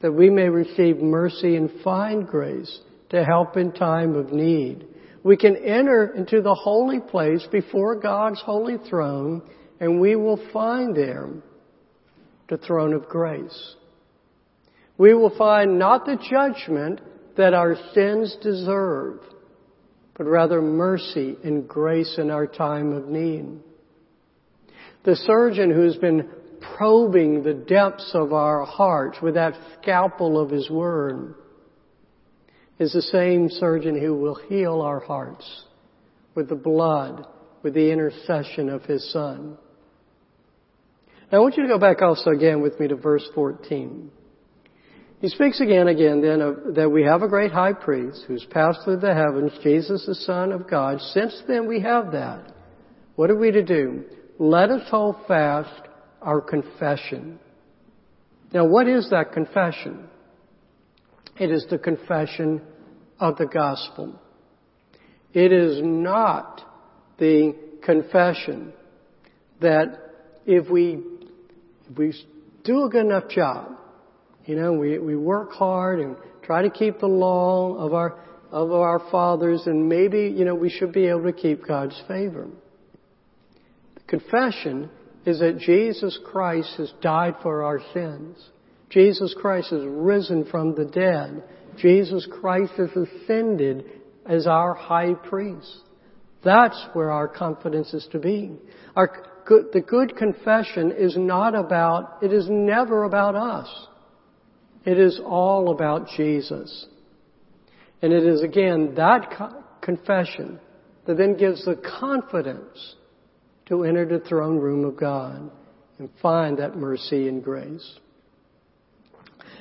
that 0.00 0.12
we 0.12 0.30
may 0.30 0.48
receive 0.48 0.98
mercy 0.98 1.56
and 1.56 1.70
find 1.82 2.26
grace 2.26 2.80
to 3.10 3.24
help 3.24 3.56
in 3.56 3.72
time 3.72 4.14
of 4.14 4.32
need. 4.32 4.86
We 5.22 5.36
can 5.36 5.56
enter 5.56 6.12
into 6.14 6.42
the 6.42 6.54
holy 6.54 7.00
place 7.00 7.46
before 7.50 7.98
God's 7.98 8.40
holy 8.40 8.76
throne 8.88 9.42
and 9.80 10.00
we 10.00 10.16
will 10.16 10.40
find 10.52 10.94
there 10.94 11.30
the 12.48 12.58
throne 12.58 12.92
of 12.92 13.08
grace. 13.08 13.74
We 14.98 15.14
will 15.14 15.36
find 15.36 15.78
not 15.78 16.04
the 16.04 16.16
judgment 16.16 17.00
that 17.36 17.54
our 17.54 17.76
sins 17.94 18.36
deserve, 18.42 19.20
but 20.16 20.24
rather 20.24 20.62
mercy 20.62 21.36
and 21.42 21.66
grace 21.66 22.16
in 22.18 22.30
our 22.30 22.46
time 22.46 22.92
of 22.92 23.08
need. 23.08 23.58
The 25.04 25.16
surgeon 25.16 25.70
who's 25.70 25.96
been 25.96 26.28
probing 26.76 27.42
the 27.42 27.54
depths 27.54 28.10
of 28.14 28.32
our 28.32 28.64
hearts 28.64 29.18
with 29.22 29.34
that 29.34 29.54
scalpel 29.80 30.40
of 30.40 30.50
His 30.50 30.68
Word 30.70 31.34
is 32.78 32.92
the 32.92 33.02
same 33.02 33.48
surgeon 33.48 34.00
who 34.00 34.14
will 34.14 34.34
heal 34.34 34.80
our 34.80 35.00
hearts 35.00 35.64
with 36.34 36.48
the 36.48 36.54
blood, 36.54 37.26
with 37.62 37.74
the 37.74 37.90
intercession 37.90 38.68
of 38.68 38.82
His 38.82 39.12
Son. 39.12 39.56
Now 41.30 41.38
I 41.38 41.40
want 41.40 41.56
you 41.56 41.62
to 41.62 41.68
go 41.68 41.78
back 41.78 42.02
also 42.02 42.30
again 42.30 42.60
with 42.60 42.78
me 42.80 42.88
to 42.88 42.96
verse 42.96 43.26
14. 43.34 44.10
He 45.20 45.28
speaks 45.28 45.60
again, 45.60 45.88
again 45.88 46.20
then 46.20 46.40
of, 46.40 46.74
that 46.74 46.90
we 46.90 47.04
have 47.04 47.22
a 47.22 47.28
great 47.28 47.50
high 47.50 47.72
priest 47.72 48.24
who's 48.26 48.44
passed 48.50 48.80
through 48.84 48.98
the 48.98 49.14
heavens, 49.14 49.52
Jesus 49.62 50.04
the 50.06 50.14
Son 50.14 50.52
of 50.52 50.68
God. 50.68 51.00
Since 51.00 51.42
then 51.48 51.66
we 51.66 51.80
have 51.80 52.12
that. 52.12 52.52
What 53.16 53.30
are 53.30 53.38
we 53.38 53.50
to 53.52 53.62
do? 53.62 54.04
Let 54.38 54.70
us 54.70 54.86
hold 54.90 55.16
fast 55.26 55.88
our 56.24 56.40
confession. 56.40 57.38
Now, 58.52 58.66
what 58.66 58.88
is 58.88 59.10
that 59.10 59.32
confession? 59.32 60.08
It 61.38 61.50
is 61.50 61.66
the 61.68 61.78
confession 61.78 62.62
of 63.20 63.36
the 63.36 63.46
gospel. 63.46 64.18
It 65.32 65.52
is 65.52 65.80
not 65.82 66.62
the 67.18 67.54
confession 67.82 68.72
that 69.60 69.98
if 70.46 70.70
we, 70.70 71.00
if 71.90 71.98
we 71.98 72.14
do 72.64 72.84
a 72.84 72.88
good 72.88 73.06
enough 73.06 73.28
job, 73.28 73.72
you 74.46 74.56
know, 74.56 74.72
we, 74.72 74.98
we 74.98 75.16
work 75.16 75.52
hard 75.52 76.00
and 76.00 76.16
try 76.42 76.62
to 76.62 76.70
keep 76.70 77.00
the 77.00 77.06
law 77.06 77.76
of 77.76 77.92
our, 77.94 78.18
of 78.50 78.72
our 78.72 79.00
fathers 79.10 79.62
and 79.66 79.88
maybe, 79.88 80.32
you 80.34 80.44
know, 80.44 80.54
we 80.54 80.70
should 80.70 80.92
be 80.92 81.06
able 81.06 81.24
to 81.24 81.32
keep 81.32 81.66
God's 81.66 82.00
favor. 82.06 82.48
The 83.96 84.00
confession 84.06 84.90
is 85.24 85.40
that 85.40 85.58
Jesus 85.58 86.18
Christ 86.24 86.74
has 86.76 86.92
died 87.00 87.36
for 87.42 87.62
our 87.62 87.80
sins. 87.92 88.36
Jesus 88.90 89.34
Christ 89.40 89.70
has 89.70 89.82
risen 89.84 90.44
from 90.50 90.74
the 90.74 90.84
dead. 90.84 91.42
Jesus 91.78 92.26
Christ 92.40 92.72
has 92.76 92.90
ascended 92.90 93.84
as 94.26 94.46
our 94.46 94.74
high 94.74 95.14
priest. 95.14 95.78
That's 96.44 96.80
where 96.92 97.10
our 97.10 97.26
confidence 97.26 97.94
is 97.94 98.06
to 98.12 98.18
be. 98.18 98.52
Our, 98.94 99.24
the 99.46 99.82
good 99.86 100.16
confession 100.16 100.92
is 100.92 101.16
not 101.16 101.54
about, 101.54 102.18
it 102.22 102.32
is 102.32 102.46
never 102.48 103.04
about 103.04 103.34
us. 103.34 103.88
It 104.84 104.98
is 104.98 105.20
all 105.24 105.70
about 105.70 106.08
Jesus. 106.16 106.86
And 108.02 108.12
it 108.12 108.24
is 108.24 108.42
again 108.42 108.94
that 108.96 109.80
confession 109.80 110.60
that 111.06 111.16
then 111.16 111.36
gives 111.36 111.64
the 111.64 111.76
confidence 111.76 112.96
to 113.66 113.84
enter 113.84 114.06
the 114.06 114.20
throne 114.20 114.58
room 114.58 114.84
of 114.84 114.96
God 114.96 115.50
and 115.98 116.08
find 116.20 116.58
that 116.58 116.76
mercy 116.76 117.28
and 117.28 117.42
grace. 117.42 117.98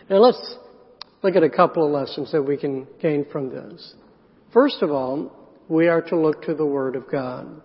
Now 0.09 0.17
let's 0.17 0.55
look 1.21 1.35
at 1.35 1.43
a 1.43 1.49
couple 1.49 1.85
of 1.85 1.91
lessons 1.91 2.31
that 2.31 2.41
we 2.41 2.57
can 2.57 2.87
gain 3.01 3.25
from 3.31 3.49
this. 3.49 3.95
First 4.51 4.81
of 4.81 4.91
all, 4.91 5.31
we 5.69 5.87
are 5.87 6.01
to 6.01 6.17
look 6.17 6.43
to 6.43 6.53
the 6.53 6.65
Word 6.65 6.95
of 6.95 7.09
God. 7.09 7.61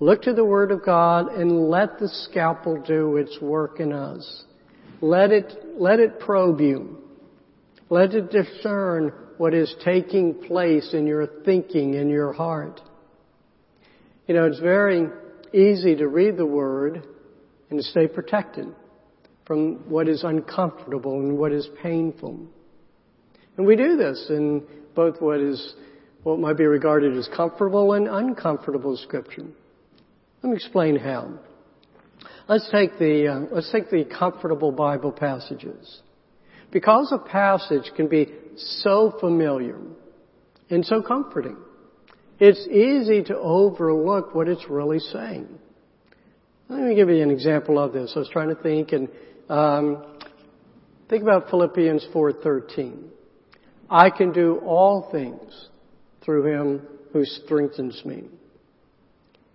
Look 0.00 0.22
to 0.22 0.32
the 0.32 0.44
Word 0.44 0.72
of 0.72 0.84
God 0.84 1.28
and 1.28 1.68
let 1.70 1.98
the 1.98 2.08
scalpel 2.08 2.82
do 2.82 3.16
its 3.16 3.40
work 3.40 3.78
in 3.78 3.92
us. 3.92 4.44
Let 5.00 5.30
it, 5.30 5.52
let 5.76 6.00
it 6.00 6.18
probe 6.18 6.60
you. 6.60 6.98
Let 7.90 8.12
it 8.14 8.30
discern 8.30 9.12
what 9.36 9.54
is 9.54 9.74
taking 9.84 10.34
place 10.34 10.94
in 10.94 11.06
your 11.06 11.26
thinking, 11.44 11.94
in 11.94 12.08
your 12.08 12.32
heart. 12.32 12.80
You 14.26 14.34
know, 14.34 14.46
it's 14.46 14.60
very 14.60 15.08
easy 15.54 15.96
to 15.96 16.08
read 16.08 16.36
the 16.36 16.46
Word 16.46 17.06
and 17.70 17.78
to 17.78 17.82
stay 17.82 18.06
protected 18.06 18.66
from 19.46 19.88
what 19.88 20.08
is 20.08 20.24
uncomfortable 20.24 21.20
and 21.20 21.38
what 21.38 21.52
is 21.52 21.68
painful. 21.82 22.40
And 23.56 23.66
we 23.66 23.76
do 23.76 23.96
this 23.96 24.26
in 24.30 24.64
both 24.94 25.20
what 25.20 25.40
is 25.40 25.74
what 26.22 26.38
might 26.38 26.56
be 26.56 26.64
regarded 26.64 27.16
as 27.16 27.28
comfortable 27.36 27.92
and 27.92 28.08
uncomfortable 28.08 28.96
scripture. 28.96 29.44
Let 30.42 30.50
me 30.50 30.56
explain 30.56 30.96
how. 30.96 31.38
Let's 32.48 32.68
take 32.70 32.98
the 32.98 33.28
uh, 33.28 33.54
let's 33.54 33.70
take 33.70 33.90
the 33.90 34.04
comfortable 34.04 34.72
Bible 34.72 35.12
passages. 35.12 36.00
Because 36.70 37.12
a 37.12 37.18
passage 37.18 37.90
can 37.94 38.08
be 38.08 38.26
so 38.56 39.14
familiar 39.20 39.78
and 40.70 40.84
so 40.84 41.02
comforting, 41.02 41.56
it's 42.38 42.66
easy 42.66 43.22
to 43.24 43.36
overlook 43.36 44.34
what 44.34 44.48
it's 44.48 44.68
really 44.68 44.98
saying. 44.98 45.48
Let 46.68 46.80
me 46.80 46.94
give 46.94 47.08
you 47.08 47.22
an 47.22 47.30
example 47.30 47.78
of 47.78 47.92
this. 47.92 48.12
I 48.16 48.20
was 48.20 48.28
trying 48.30 48.48
to 48.48 48.60
think 48.60 48.92
and 48.92 49.08
um, 49.48 50.04
think 51.08 51.22
about 51.22 51.50
Philippians 51.50 52.06
4:13. 52.12 53.10
I 53.90 54.10
can 54.10 54.32
do 54.32 54.58
all 54.64 55.08
things 55.12 55.68
through 56.24 56.46
Him 56.46 56.86
who 57.12 57.24
strengthens 57.24 58.02
me. 58.04 58.24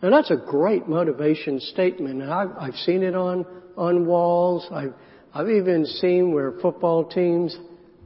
Now 0.01 0.11
that's 0.11 0.31
a 0.31 0.37
great 0.37 0.87
motivation 0.87 1.59
statement. 1.59 2.21
I've, 2.21 2.51
I've 2.57 2.75
seen 2.75 3.03
it 3.03 3.15
on, 3.15 3.45
on 3.75 4.05
walls. 4.05 4.67
I've, 4.71 4.93
I've 5.33 5.49
even 5.49 5.85
seen 5.85 6.31
where 6.31 6.53
football 6.61 7.03
teams 7.05 7.57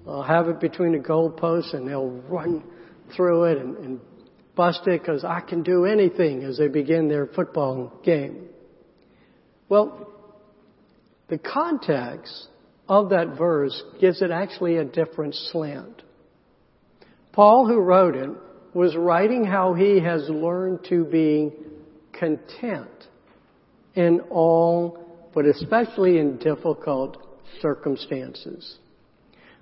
uh, 0.07 0.21
have 0.21 0.47
it 0.47 0.59
between 0.59 0.93
the 0.93 0.97
goalposts 0.97 1.74
and 1.74 1.88
they'll 1.88 2.09
run 2.09 2.63
through 3.15 3.43
it 3.43 3.57
and, 3.59 3.78
and 3.78 3.99
bust 4.56 4.82
it 4.88 5.01
because 5.01 5.24
I 5.24 5.41
can 5.41 5.64
do 5.64 5.86
anything 5.86 6.43
as 6.43 6.58
they 6.58 6.68
begin 6.68 7.08
their 7.08 7.28
football 7.28 7.99
game. 8.04 8.49
Well, 9.70 10.10
the 11.30 11.38
context 11.38 12.49
of 12.88 13.10
that 13.10 13.38
verse 13.38 13.82
gives 13.99 14.22
it 14.22 14.30
actually 14.30 14.78
a 14.78 14.86
different 14.86 15.36
slant. 15.36 16.04
Paul, 17.32 17.68
who 17.68 17.80
wrote 17.80 18.16
it, 18.16 18.30
was 18.74 18.95
writing 18.95 19.43
how 19.43 19.74
he 19.74 19.99
has 19.99 20.28
learned 20.30 20.86
to 20.89 21.06
be 21.06 21.51
content 22.12 22.89
in 23.95 24.22
all, 24.30 25.30
but 25.34 25.45
especially 25.45 26.20
in 26.20 26.38
difficult 26.38 27.18
circumstances. 27.62 28.78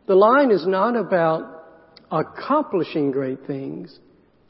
The 0.07 0.15
line 0.15 0.51
is 0.51 0.65
not 0.65 0.95
about 0.95 1.63
accomplishing 2.11 3.11
great 3.11 3.45
things, 3.45 3.97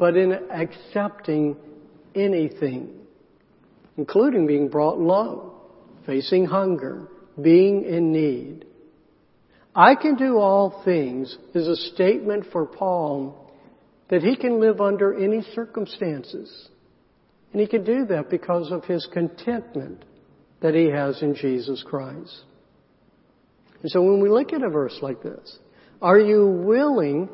but 0.02 0.18
in 0.18 0.34
accepting 0.50 1.56
anything, 2.16 2.90
including 3.98 4.48
being 4.48 4.68
brought 4.68 4.98
low, 4.98 5.62
facing 6.08 6.44
hunger, 6.44 7.08
being 7.40 7.86
in 7.86 8.12
need. 8.12 8.66
I 9.76 9.94
can 9.94 10.16
do 10.16 10.40
all 10.40 10.82
things 10.84 11.38
is 11.54 11.68
a 11.68 11.76
statement 11.94 12.48
for 12.52 12.66
Paul 12.66 13.54
that 14.10 14.24
he 14.24 14.36
can 14.36 14.60
live 14.60 14.82
under 14.82 15.14
any 15.14 15.44
circumstances. 15.54 16.70
And 17.52 17.62
he 17.62 17.68
can 17.68 17.84
do 17.84 18.08
that 18.08 18.32
because 18.32 18.72
of 18.72 18.84
his 18.86 19.08
contentment 19.14 20.04
that 20.64 20.74
he 20.74 20.90
has 20.90 21.22
in 21.22 21.36
Jesus 21.36 21.84
Christ. 21.84 22.42
And 23.84 23.92
so 23.92 24.02
when 24.02 24.20
we 24.20 24.30
look 24.30 24.52
at 24.52 24.64
a 24.64 24.70
verse 24.70 24.98
like 25.04 25.22
this, 25.22 25.60
are 26.02 26.20
you 26.20 26.48
willing, 26.48 27.30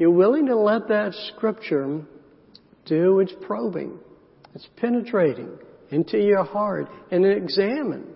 you 0.00 0.10
willing 0.10 0.46
to 0.46 0.56
let 0.56 0.88
that 0.88 1.12
scripture 1.34 2.02
do 2.84 3.20
its 3.20 3.32
probing, 3.46 3.98
its 4.54 4.66
penetrating 4.76 5.58
into 5.90 6.18
your 6.18 6.44
heart 6.44 6.88
and 7.10 7.24
examine 7.24 8.14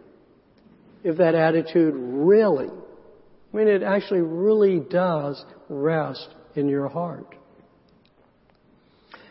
if 1.02 1.16
that 1.18 1.34
attitude 1.34 1.94
really, 1.96 2.68
I 2.68 3.56
mean, 3.56 3.68
it 3.68 3.82
actually 3.82 4.20
really 4.20 4.80
does 4.80 5.42
rest 5.68 6.28
in 6.54 6.68
your 6.68 6.88
heart. 6.88 7.34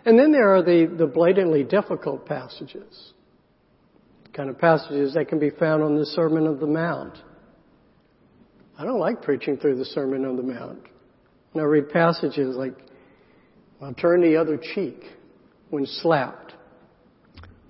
And 0.06 0.18
then 0.18 0.32
there 0.32 0.56
are 0.56 0.64
the, 0.64 0.94
the 0.98 1.06
blatantly 1.06 1.64
difficult 1.64 2.26
passages. 2.26 3.14
Kind 4.34 4.50
of 4.50 4.58
passages 4.58 5.14
that 5.14 5.28
can 5.28 5.40
be 5.40 5.50
found 5.50 5.84
on 5.84 5.96
the 5.96 6.06
Sermon 6.06 6.48
on 6.48 6.60
the 6.60 6.68
Mount. 6.68 7.18
I 8.78 8.86
don't 8.86 9.00
like 9.00 9.22
preaching 9.22 9.58
through 9.58 9.76
the 9.76 9.86
Sermon 9.86 10.26
on 10.26 10.38
the 10.38 10.44
Mount. 10.44 10.80
When 11.52 11.64
I 11.64 11.68
read 11.68 11.90
passages 11.90 12.56
like, 12.56 12.76
turn 13.98 14.22
the 14.22 14.38
other 14.38 14.58
cheek 14.58 15.02
when 15.70 15.86
slapped. 15.86 16.54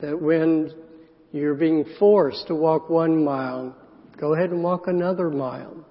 That 0.02 0.22
when 0.22 0.74
you're 1.32 1.56
being 1.56 1.86
forced 2.00 2.48
to 2.48 2.56
walk 2.56 2.90
one 2.90 3.24
mile, 3.24 3.76
go 4.20 4.34
ahead 4.34 4.52
and 4.52 4.64
walk 4.64 4.88
another 4.88 5.30
mile. 5.30 5.86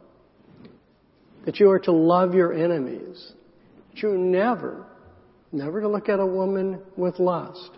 That 1.44 1.60
you 1.60 1.70
are 1.70 1.78
to 1.80 1.92
love 1.92 2.34
your 2.34 2.52
enemies. 2.52 3.32
That 3.90 4.02
you 4.02 4.18
never 4.18 4.86
never 5.52 5.80
to 5.80 5.88
look 5.88 6.08
at 6.08 6.20
a 6.20 6.26
woman 6.26 6.80
with 6.96 7.18
lust. 7.18 7.70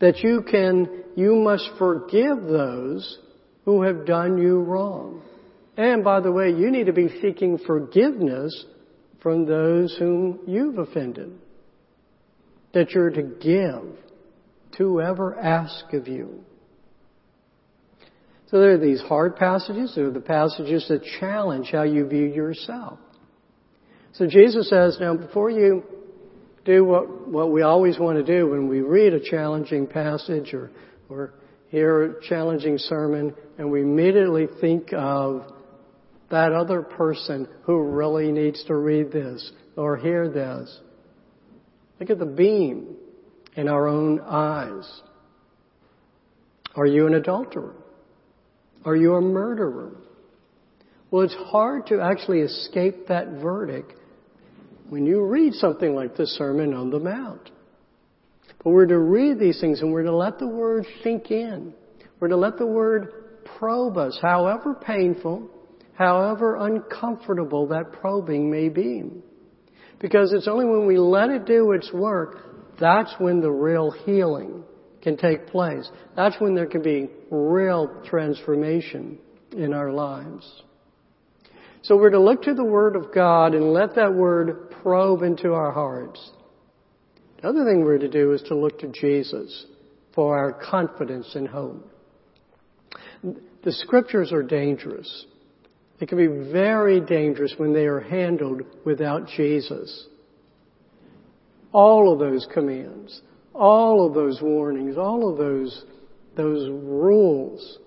That 0.00 0.18
you 0.18 0.44
can, 0.48 1.04
you 1.16 1.34
must 1.34 1.68
forgive 1.78 2.44
those 2.44 3.18
who 3.64 3.82
have 3.82 4.06
done 4.06 4.38
you 4.38 4.60
wrong. 4.60 5.22
And 5.76 6.02
by 6.02 6.20
the 6.20 6.32
way, 6.32 6.50
you 6.50 6.70
need 6.70 6.86
to 6.86 6.92
be 6.92 7.20
seeking 7.20 7.58
forgiveness 7.58 8.64
from 9.20 9.46
those 9.46 9.96
whom 9.98 10.40
you've 10.46 10.78
offended. 10.78 11.32
That 12.74 12.90
you're 12.90 13.10
to 13.10 13.22
give 13.22 13.96
to 14.72 14.76
whoever 14.76 15.38
asks 15.38 15.92
of 15.92 16.06
you. 16.06 16.44
So 18.50 18.60
there 18.60 18.72
are 18.72 18.78
these 18.78 19.00
hard 19.02 19.36
passages. 19.36 19.92
There 19.94 20.06
are 20.06 20.10
the 20.10 20.20
passages 20.20 20.86
that 20.88 21.02
challenge 21.20 21.68
how 21.70 21.82
you 21.82 22.06
view 22.06 22.24
yourself. 22.24 22.98
So 24.12 24.26
Jesus 24.26 24.70
says, 24.70 24.96
now 25.00 25.16
before 25.16 25.50
you 25.50 25.82
do 26.64 26.84
what, 26.84 27.28
what 27.28 27.52
we 27.52 27.62
always 27.62 27.98
want 27.98 28.18
to 28.18 28.24
do 28.24 28.48
when 28.48 28.68
we 28.68 28.80
read 28.80 29.12
a 29.12 29.20
challenging 29.20 29.86
passage 29.86 30.54
or, 30.54 30.70
or 31.08 31.34
hear 31.68 32.02
a 32.02 32.28
challenging 32.28 32.78
sermon 32.78 33.34
and 33.58 33.70
we 33.70 33.82
immediately 33.82 34.46
think 34.60 34.92
of 34.92 35.42
that 36.30 36.52
other 36.52 36.82
person 36.82 37.48
who 37.62 37.82
really 37.82 38.30
needs 38.32 38.62
to 38.64 38.76
read 38.76 39.10
this 39.12 39.50
or 39.76 39.96
hear 39.96 40.28
this. 40.28 40.78
Look 41.98 42.10
at 42.10 42.18
the 42.18 42.26
beam 42.26 42.96
in 43.56 43.68
our 43.68 43.88
own 43.88 44.20
eyes. 44.20 44.88
Are 46.76 46.86
you 46.86 47.06
an 47.06 47.14
adulterer? 47.14 47.74
Are 48.84 48.96
you 48.96 49.14
a 49.14 49.20
murderer? 49.20 49.96
Well, 51.10 51.22
it's 51.22 51.34
hard 51.34 51.86
to 51.86 52.00
actually 52.00 52.40
escape 52.40 53.08
that 53.08 53.40
verdict 53.42 53.94
when 54.88 55.06
you 55.06 55.24
read 55.24 55.54
something 55.54 55.94
like 55.94 56.16
the 56.16 56.26
Sermon 56.26 56.74
on 56.74 56.90
the 56.90 56.98
Mount. 57.00 57.50
But 58.62 58.70
we're 58.70 58.86
to 58.86 58.98
read 58.98 59.38
these 59.38 59.60
things 59.60 59.80
and 59.80 59.92
we're 59.92 60.02
to 60.02 60.14
let 60.14 60.38
the 60.38 60.46
Word 60.46 60.86
sink 61.02 61.30
in. 61.30 61.72
We're 62.20 62.28
to 62.28 62.36
let 62.36 62.58
the 62.58 62.66
Word 62.66 63.44
probe 63.58 63.96
us, 63.96 64.18
however 64.20 64.74
painful, 64.74 65.50
however 65.98 66.54
uncomfortable 66.54 67.66
that 67.66 67.90
probing 67.90 68.48
may 68.48 68.68
be. 68.68 69.02
Because 69.98 70.32
it's 70.32 70.46
only 70.46 70.64
when 70.64 70.86
we 70.86 70.96
let 70.96 71.28
it 71.28 71.44
do 71.44 71.72
its 71.72 71.92
work, 71.92 72.78
that's 72.78 73.12
when 73.18 73.40
the 73.40 73.50
real 73.50 73.90
healing 73.90 74.62
can 75.02 75.16
take 75.16 75.48
place. 75.48 75.90
That's 76.14 76.36
when 76.40 76.54
there 76.54 76.66
can 76.66 76.82
be 76.82 77.08
real 77.32 78.02
transformation 78.04 79.18
in 79.56 79.74
our 79.74 79.90
lives. 79.90 80.62
So 81.82 81.96
we're 81.96 82.10
to 82.10 82.20
look 82.20 82.42
to 82.42 82.54
the 82.54 82.64
Word 82.64 82.94
of 82.94 83.12
God 83.12 83.54
and 83.54 83.72
let 83.72 83.96
that 83.96 84.14
Word 84.14 84.70
probe 84.82 85.22
into 85.22 85.52
our 85.52 85.72
hearts. 85.72 86.30
The 87.42 87.48
other 87.48 87.64
thing 87.64 87.82
we're 87.82 87.98
to 87.98 88.08
do 88.08 88.32
is 88.34 88.42
to 88.42 88.54
look 88.54 88.78
to 88.80 88.88
Jesus 88.88 89.66
for 90.14 90.38
our 90.38 90.52
confidence 90.52 91.34
and 91.34 91.48
hope. 91.48 91.90
The 93.64 93.72
scriptures 93.72 94.32
are 94.32 94.44
dangerous. 94.44 95.26
They 95.98 96.06
can 96.06 96.18
be 96.18 96.50
very 96.52 97.00
dangerous 97.00 97.54
when 97.56 97.72
they 97.72 97.86
are 97.86 98.00
handled 98.00 98.62
without 98.84 99.26
Jesus. 99.28 100.06
All 101.72 102.12
of 102.12 102.18
those 102.18 102.46
commands, 102.52 103.20
all 103.54 104.06
of 104.06 104.14
those 104.14 104.40
warnings, 104.40 104.96
all 104.96 105.30
of 105.30 105.38
those, 105.38 105.84
those 106.36 106.68
rules, 106.70 107.78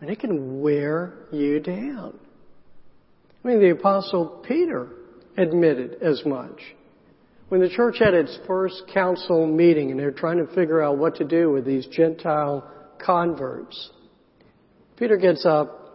and 0.00 0.10
it 0.10 0.18
can 0.18 0.60
wear 0.60 1.26
you 1.32 1.60
down. 1.60 2.18
I 3.44 3.48
mean, 3.48 3.60
the 3.60 3.70
apostle 3.70 4.44
Peter 4.46 4.88
admitted 5.36 6.02
as 6.02 6.22
much. 6.26 6.60
When 7.48 7.60
the 7.60 7.70
church 7.70 7.96
had 7.98 8.12
its 8.12 8.36
first 8.46 8.82
council 8.92 9.46
meeting 9.46 9.90
and 9.90 9.98
they're 9.98 10.10
trying 10.10 10.44
to 10.44 10.54
figure 10.54 10.82
out 10.82 10.98
what 10.98 11.16
to 11.16 11.24
do 11.24 11.50
with 11.50 11.64
these 11.64 11.86
Gentile 11.86 12.68
converts, 12.98 13.90
Peter 14.96 15.16
gets 15.16 15.46
up 15.46 15.87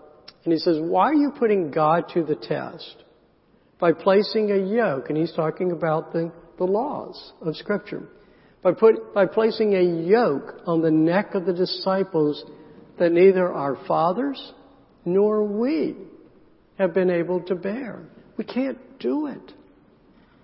and 0.43 0.53
he 0.53 0.59
says, 0.59 0.77
why 0.79 1.09
are 1.09 1.13
you 1.13 1.31
putting 1.37 1.71
God 1.71 2.09
to 2.13 2.23
the 2.23 2.35
test? 2.35 2.95
By 3.79 3.93
placing 3.93 4.51
a 4.51 4.57
yoke, 4.57 5.09
and 5.09 5.17
he's 5.17 5.33
talking 5.33 5.71
about 5.71 6.13
the, 6.13 6.31
the 6.57 6.65
laws 6.65 7.33
of 7.41 7.55
scripture. 7.55 8.03
By 8.61 8.71
put, 8.73 9.13
by 9.13 9.25
placing 9.25 9.73
a 9.75 9.81
yoke 10.07 10.61
on 10.65 10.81
the 10.81 10.91
neck 10.91 11.35
of 11.35 11.45
the 11.45 11.53
disciples 11.53 12.43
that 12.99 13.11
neither 13.11 13.51
our 13.51 13.77
fathers 13.87 14.53
nor 15.05 15.43
we 15.43 15.95
have 16.77 16.93
been 16.93 17.09
able 17.09 17.41
to 17.41 17.55
bear. 17.55 18.03
We 18.37 18.45
can't 18.45 18.77
do 18.99 19.27
it. 19.27 19.53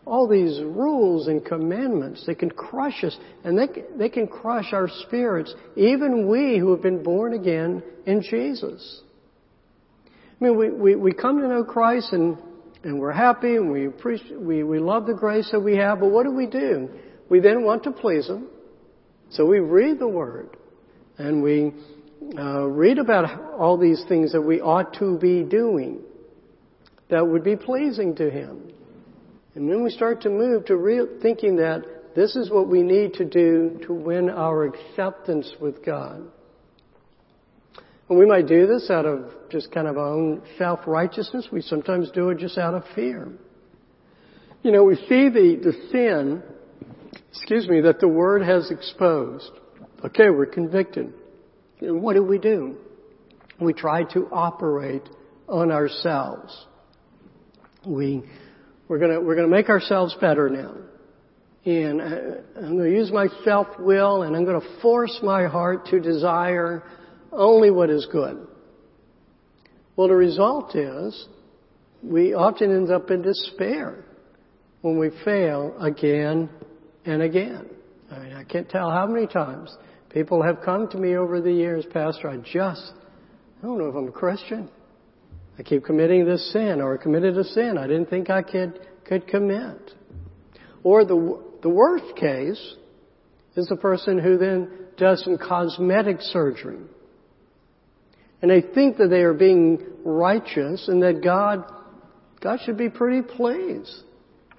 all 0.10 0.28
these 0.28 0.60
rules 0.62 1.28
and 1.28 1.46
commandments. 1.46 2.24
They 2.26 2.34
can 2.34 2.50
crush 2.50 3.04
us 3.04 3.16
and 3.44 3.58
they, 3.58 3.68
they 3.98 4.10
can 4.10 4.28
crush 4.28 4.74
our 4.74 4.90
spirits, 5.06 5.54
even 5.76 6.28
we 6.28 6.58
who 6.58 6.72
have 6.72 6.82
been 6.82 7.04
born 7.04 7.34
again 7.34 7.84
in 8.06 8.24
Jesus. 8.24 9.02
I 10.40 10.46
mean, 10.46 10.58
we, 10.58 10.70
we, 10.70 10.96
we 10.96 11.12
come 11.12 11.42
to 11.42 11.48
know 11.48 11.64
Christ 11.64 12.14
and, 12.14 12.38
and 12.84 13.00
we're 13.00 13.12
happy 13.12 13.56
and 13.56 13.72
we 13.72 13.88
appreciate, 13.88 14.40
we, 14.40 14.64
we 14.64 14.80
love 14.80 15.06
the 15.06 15.14
grace 15.14 15.50
that 15.52 15.60
we 15.60 15.76
have, 15.76 16.00
but 16.00 16.12
what 16.12 16.24
do 16.24 16.32
we 16.32 16.46
do? 16.46 16.90
We 17.30 17.42
then 17.42 17.64
want 17.64 17.84
to 17.84 17.92
please 17.92 18.28
Him. 18.28 18.48
So 19.32 19.46
we 19.46 19.60
read 19.60 20.00
the 20.00 20.08
Word 20.08 20.56
and 21.18 21.44
we 21.44 21.74
uh, 22.38 22.68
read 22.68 23.00
about 23.00 23.54
all 23.60 23.78
these 23.78 24.04
things 24.08 24.32
that 24.32 24.42
we 24.42 24.62
ought 24.62 24.94
to 25.00 25.18
be 25.18 25.44
doing 25.44 26.02
that 27.10 27.28
would 27.28 27.44
be 27.44 27.58
pleasing 27.58 28.16
to 28.16 28.30
Him. 28.30 28.72
And 29.56 29.70
then 29.70 29.84
we 29.84 29.90
start 29.90 30.22
to 30.22 30.30
move 30.30 30.66
to 30.66 30.78
real, 30.78 31.08
thinking 31.22 31.58
that 31.58 32.16
this 32.16 32.36
is 32.36 32.50
what 32.50 32.68
we 32.68 32.82
need 32.82 33.14
to 33.16 33.26
do 33.26 33.80
to 33.88 33.94
win 33.94 34.30
our 34.30 34.64
acceptance 34.66 35.52
with 35.60 35.84
God. 35.86 36.22
And 38.10 38.18
we 38.18 38.26
might 38.26 38.48
do 38.48 38.66
this 38.66 38.90
out 38.90 39.06
of 39.06 39.26
just 39.52 39.72
kind 39.72 39.88
of 39.88 39.98
our 39.98 40.10
own 40.10 40.42
self-righteousness. 40.58 41.50
We 41.52 41.62
sometimes 41.62 42.10
do 42.12 42.30
it 42.30 42.40
just 42.40 42.58
out 42.58 42.74
of 42.74 42.84
fear. 42.96 43.28
You 44.64 44.72
know, 44.72 44.84
we 44.84 44.96
see 44.96 45.30
the, 45.30 45.60
the 45.64 45.74
sin, 45.92 46.44
excuse 47.30 47.68
me, 47.68 47.82
that 47.82 48.00
the 48.00 48.08
Word 48.08 48.42
has 48.42 48.72
exposed. 48.72 49.52
Okay, 50.04 50.30
we're 50.30 50.48
convicted. 50.48 51.14
And 51.82 52.02
what 52.02 52.16
do 52.16 52.24
we 52.24 52.40
do? 52.40 52.78
We 53.62 53.74
try 53.74 54.04
to 54.14 54.28
operate 54.32 55.08
on 55.48 55.72
ourselves. 55.72 56.66
We, 57.86 58.24
we're 58.88 59.00
gonna, 59.00 59.22
we're 59.22 59.36
gonna 59.36 59.48
make 59.48 59.70
ourselves 59.70 60.16
better 60.20 60.50
now. 60.50 60.76
And 61.66 62.02
uh, 62.02 62.06
I'm 62.58 62.78
gonna 62.78 62.90
use 62.90 63.12
my 63.12 63.28
self-will 63.44 64.24
and 64.24 64.36
I'm 64.36 64.46
gonna 64.46 64.80
force 64.82 65.20
my 65.22 65.46
heart 65.46 65.86
to 65.88 66.00
desire 66.00 66.84
only 67.32 67.72
what 67.72 67.90
is 67.90 68.08
good. 68.12 68.48
Well, 69.96 70.08
the 70.08 70.16
result 70.16 70.76
is 70.76 71.28
we 72.02 72.34
often 72.34 72.72
end 72.72 72.92
up 72.92 73.12
in 73.12 73.22
despair 73.22 74.06
when 74.82 74.98
we 74.98 75.10
fail 75.26 75.76
again 75.80 76.50
and 77.06 77.22
again. 77.22 77.70
I 78.12 78.20
mean, 78.20 78.34
I 78.34 78.44
can't 78.44 78.70
tell 78.70 78.90
how 78.90 79.06
many 79.06 79.28
times 79.28 79.76
people 80.10 80.42
have 80.42 80.62
come 80.64 80.88
to 80.90 80.98
me 80.98 81.16
over 81.16 81.42
the 81.42 81.52
years, 81.52 81.86
Pastor, 81.92 82.30
I 82.30 82.38
just, 82.38 82.94
I 83.60 83.62
don't 83.66 83.78
know 83.78 83.90
if 83.90 83.96
I'm 83.96 84.08
a 84.08 84.12
Christian. 84.12 84.70
I 85.58 85.64
keep 85.64 85.84
committing 85.84 86.26
this 86.26 86.54
sin 86.54 86.80
or 86.80 86.98
committed 86.98 87.38
a 87.38 87.44
sin 87.44 87.78
I 87.78 87.86
didn't 87.88 88.10
think 88.10 88.30
I 88.30 88.42
could, 88.42 88.80
could 89.06 89.28
commit. 89.28 89.92
Or 90.84 91.04
the, 91.04 91.44
the 91.62 91.70
worst 91.70 92.16
case 92.16 92.76
is 93.58 93.68
the 93.68 93.76
person 93.76 94.18
who 94.18 94.38
then 94.38 94.70
does 94.98 95.22
some 95.26 95.38
cosmetic 95.38 96.22
surgery 96.22 96.80
and 98.42 98.50
they 98.50 98.62
think 98.62 98.98
that 98.98 99.10
they 99.10 99.22
are 99.22 99.34
being 99.34 99.86
righteous 100.04 100.88
and 100.88 101.02
that 101.04 101.22
God, 101.24 101.64
God 102.42 102.60
should 102.66 102.78
be 102.78 102.90
pretty 102.90 103.22
pleased 103.22 104.04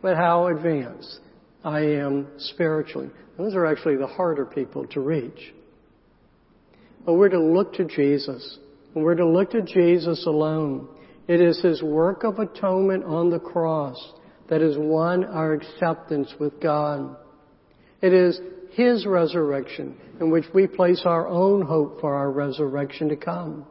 with 0.03 0.17
how 0.17 0.49
advanced 0.49 1.21
I 1.65 1.81
am 1.81 2.29
spiritually. 2.39 3.11
Those 3.39 3.55
are 3.55 3.67
actually 3.67 3.97
the 3.97 4.07
harder 4.07 4.45
people 4.45 4.87
to 4.89 5.01
reach. 5.01 5.55
But 7.07 7.15
we're 7.15 7.31
to 7.31 7.41
look 7.41 7.75
to 7.75 7.85
Jesus. 7.85 8.59
And 8.95 9.05
we're 9.05 9.15
to 9.15 9.27
look 9.27 9.51
to 9.53 9.63
Jesus 9.63 10.27
alone. 10.27 10.89
It 11.27 11.41
is 11.41 11.61
His 11.63 11.83
work 11.83 12.25
of 12.25 12.39
atonement 12.39 13.05
on 13.05 13.31
the 13.31 13.39
cross 13.39 13.97
that 14.49 14.61
has 14.61 14.77
won 14.77 15.25
our 15.25 15.53
acceptance 15.53 16.35
with 16.39 16.61
God. 16.61 17.17
It 18.03 18.13
is 18.13 18.41
His 18.73 19.07
resurrection 19.07 19.97
in 20.21 20.31
which 20.31 20.45
we 20.55 20.67
place 20.67 21.03
our 21.05 21.27
own 21.27 21.63
hope 21.63 22.01
for 22.01 22.15
our 22.15 22.31
resurrection 22.31 23.09
to 23.09 23.17
come. 23.17 23.67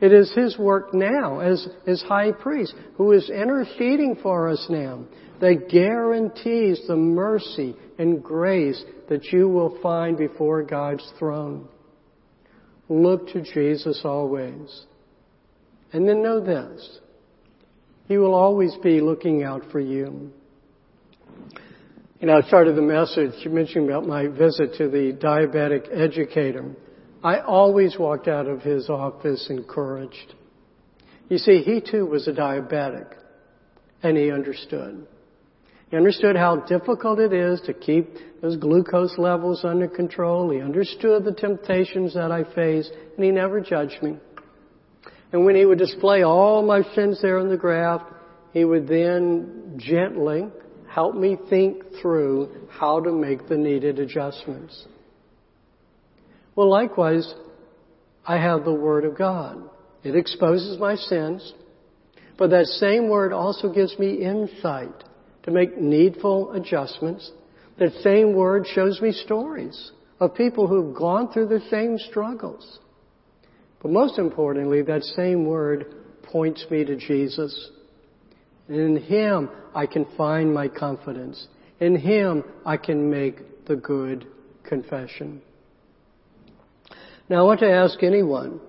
It 0.00 0.12
is 0.12 0.32
His 0.34 0.58
work 0.58 0.94
now 0.94 1.40
as, 1.40 1.66
as 1.86 2.02
high 2.02 2.32
priest 2.32 2.74
who 2.96 3.12
is 3.12 3.30
interceding 3.30 4.16
for 4.22 4.48
us 4.48 4.66
now 4.68 5.04
that 5.40 5.68
guarantees 5.70 6.82
the 6.86 6.96
mercy 6.96 7.76
and 7.98 8.22
grace 8.22 8.82
that 9.08 9.24
you 9.32 9.48
will 9.48 9.78
find 9.82 10.16
before 10.16 10.62
God's 10.62 11.10
throne. 11.18 11.68
Look 12.88 13.28
to 13.32 13.42
Jesus 13.42 14.02
always. 14.04 14.86
And 15.92 16.08
then 16.08 16.22
know 16.22 16.40
this. 16.40 17.00
He 18.06 18.18
will 18.18 18.34
always 18.34 18.74
be 18.82 19.00
looking 19.00 19.42
out 19.42 19.62
for 19.70 19.80
you. 19.80 20.32
You 22.20 22.26
know, 22.26 22.38
I 22.38 22.40
started 22.48 22.74
the 22.74 22.82
message 22.82 23.44
you 23.44 23.50
mentioned 23.52 23.88
about 23.88 24.04
my 24.04 24.26
visit 24.26 24.74
to 24.78 24.88
the 24.88 25.12
diabetic 25.12 25.86
educator. 25.96 26.74
I 27.22 27.38
always 27.38 27.96
walked 27.96 28.26
out 28.26 28.48
of 28.48 28.60
his 28.60 28.90
office 28.90 29.46
encouraged. 29.48 30.34
You 31.28 31.38
see, 31.38 31.62
he 31.62 31.80
too 31.80 32.06
was 32.06 32.26
a 32.26 32.32
diabetic, 32.32 33.14
and 34.02 34.16
he 34.16 34.32
understood. 34.32 35.06
He 35.92 35.96
understood 35.96 36.34
how 36.34 36.56
difficult 36.56 37.20
it 37.20 37.32
is 37.32 37.60
to 37.66 37.72
keep 37.72 38.08
those 38.42 38.56
glucose 38.56 39.16
levels 39.16 39.64
under 39.64 39.86
control. 39.86 40.50
He 40.50 40.60
understood 40.60 41.24
the 41.24 41.32
temptations 41.32 42.14
that 42.14 42.32
I 42.32 42.42
faced, 42.52 42.90
and 43.14 43.24
he 43.24 43.30
never 43.30 43.60
judged 43.60 44.02
me. 44.02 44.16
And 45.32 45.44
when 45.44 45.54
he 45.54 45.64
would 45.64 45.78
display 45.78 46.24
all 46.24 46.66
my 46.66 46.82
sins 46.96 47.22
there 47.22 47.38
on 47.38 47.48
the 47.48 47.56
graph, 47.56 48.02
he 48.52 48.64
would 48.64 48.88
then 48.88 49.74
gently 49.76 50.48
help 50.98 51.14
me 51.14 51.38
think 51.48 51.80
through 52.02 52.48
how 52.70 52.98
to 52.98 53.12
make 53.12 53.46
the 53.48 53.56
needed 53.56 54.00
adjustments. 54.00 54.84
Well, 56.56 56.68
likewise, 56.68 57.32
I 58.26 58.38
have 58.38 58.64
the 58.64 58.74
Word 58.74 59.04
of 59.04 59.16
God. 59.16 59.62
It 60.02 60.16
exposes 60.16 60.76
my 60.80 60.96
sins, 60.96 61.52
but 62.36 62.50
that 62.50 62.66
same 62.66 63.08
Word 63.08 63.32
also 63.32 63.72
gives 63.72 63.96
me 63.96 64.24
insight 64.24 65.04
to 65.44 65.52
make 65.52 65.80
needful 65.80 66.50
adjustments. 66.50 67.30
That 67.78 67.92
same 68.02 68.34
Word 68.34 68.66
shows 68.66 69.00
me 69.00 69.12
stories 69.12 69.92
of 70.18 70.34
people 70.34 70.66
who've 70.66 70.96
gone 70.96 71.32
through 71.32 71.46
the 71.46 71.62
same 71.70 71.96
struggles. 72.10 72.80
But 73.80 73.92
most 73.92 74.18
importantly, 74.18 74.82
that 74.82 75.04
same 75.04 75.46
Word 75.46 75.94
points 76.24 76.66
me 76.72 76.84
to 76.84 76.96
Jesus. 76.96 77.70
In 78.68 78.96
Him, 78.96 79.48
I 79.74 79.86
can 79.86 80.06
find 80.16 80.52
my 80.52 80.68
confidence. 80.68 81.48
In 81.80 81.96
Him, 81.96 82.44
I 82.66 82.76
can 82.76 83.10
make 83.10 83.66
the 83.66 83.76
good 83.76 84.26
confession. 84.64 85.40
Now 87.28 87.40
I 87.40 87.42
want 87.42 87.60
to 87.60 87.70
ask 87.70 88.02
anyone 88.02 88.60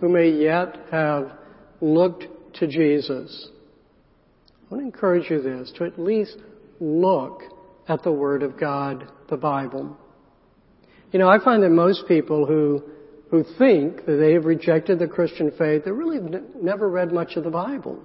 who 0.00 0.08
may 0.08 0.30
yet 0.30 0.76
have 0.90 1.32
looked 1.80 2.24
to 2.54 2.66
Jesus. 2.66 3.48
I 4.70 4.74
want 4.74 4.82
to 4.82 4.86
encourage 4.86 5.30
you 5.30 5.40
this, 5.40 5.72
to 5.76 5.84
at 5.84 5.98
least 5.98 6.36
look 6.80 7.42
at 7.88 8.02
the 8.02 8.12
Word 8.12 8.42
of 8.42 8.58
God, 8.58 9.06
the 9.28 9.36
Bible. 9.36 9.96
You 11.12 11.18
know, 11.18 11.28
I 11.28 11.42
find 11.42 11.62
that 11.62 11.70
most 11.70 12.08
people 12.08 12.46
who, 12.46 12.82
who 13.30 13.44
think 13.58 14.06
that 14.06 14.16
they 14.16 14.32
have 14.32 14.44
rejected 14.44 14.98
the 14.98 15.06
Christian 15.06 15.50
faith, 15.58 15.84
they 15.84 15.90
really 15.90 16.16
have 16.16 16.42
never 16.60 16.88
read 16.88 17.12
much 17.12 17.36
of 17.36 17.44
the 17.44 17.50
Bible. 17.50 18.02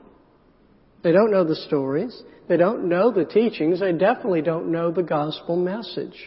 They 1.07 1.13
don't 1.13 1.31
know 1.31 1.45
the 1.45 1.55
stories. 1.55 2.21
They 2.49 2.57
don't 2.57 2.89
know 2.89 3.11
the 3.13 3.23
teachings. 3.23 3.79
They 3.79 3.93
definitely 3.93 4.41
don't 4.41 4.73
know 4.73 4.91
the 4.91 5.03
gospel 5.03 5.55
message. 5.55 6.17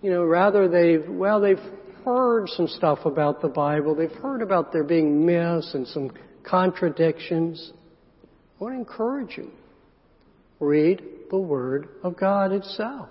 You 0.00 0.12
know, 0.12 0.24
rather 0.24 0.66
they've, 0.66 1.06
well, 1.06 1.42
they've 1.42 1.60
heard 2.02 2.48
some 2.48 2.68
stuff 2.68 3.00
about 3.04 3.42
the 3.42 3.48
Bible. 3.48 3.94
They've 3.94 4.10
heard 4.10 4.40
about 4.40 4.72
there 4.72 4.82
being 4.82 5.26
myths 5.26 5.74
and 5.74 5.86
some 5.88 6.10
contradictions. 6.42 7.72
I 8.58 8.64
want 8.64 8.76
to 8.76 8.78
encourage 8.78 9.36
you. 9.36 9.50
Read 10.58 11.02
the 11.28 11.36
Word 11.36 11.90
of 12.02 12.16
God 12.18 12.52
itself. 12.52 13.10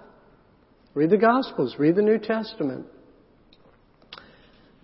Read 0.95 1.11
the 1.11 1.17
Gospels. 1.17 1.75
Read 1.77 1.95
the 1.95 2.01
New 2.01 2.17
Testament. 2.17 2.87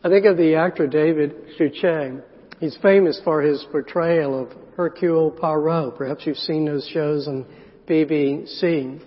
I 0.04 0.10
think 0.10 0.28
of 0.28 0.38
the 0.38 0.54
actor 0.54 0.86
David 0.86 1.34
Suchet. 1.58 2.24
He's 2.60 2.78
famous 2.84 3.20
for 3.24 3.42
his 3.42 3.66
portrayal 3.72 4.40
of 4.40 4.61
Hercule 4.76 5.32
Poirot. 5.32 5.98
Perhaps 5.98 6.26
you've 6.26 6.38
seen 6.38 6.66
those 6.66 6.88
shows 6.94 7.28
on 7.28 7.46
BBC. 7.88 9.02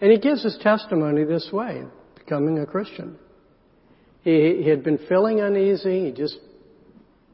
And 0.00 0.10
he 0.10 0.18
gives 0.18 0.42
his 0.42 0.58
testimony 0.62 1.24
this 1.24 1.50
way, 1.52 1.82
becoming 2.14 2.58
a 2.58 2.66
Christian. 2.66 3.18
He, 4.22 4.60
he 4.62 4.68
had 4.68 4.82
been 4.82 4.98
feeling 5.08 5.40
uneasy. 5.40 6.06
He 6.06 6.12
just 6.12 6.38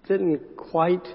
didn't 0.08 0.56
quite 0.56 1.06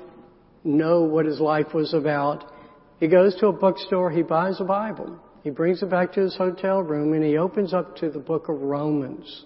know 0.64 1.02
what 1.02 1.26
his 1.26 1.40
life 1.40 1.74
was 1.74 1.94
about. 1.94 2.52
He 3.00 3.08
goes 3.08 3.36
to 3.38 3.48
a 3.48 3.54
bookstore. 3.54 4.12
He 4.12 4.22
buys 4.22 4.60
a 4.60 4.64
Bible. 4.64 5.20
He 5.44 5.50
brings 5.50 5.82
it 5.82 5.90
back 5.90 6.14
to 6.14 6.22
his 6.22 6.36
hotel 6.36 6.82
room 6.82 7.14
and 7.14 7.24
he 7.24 7.38
opens 7.38 7.74
up 7.74 7.96
to 7.98 8.10
the 8.10 8.20
book 8.20 8.48
of 8.48 8.62
Romans. 8.62 9.46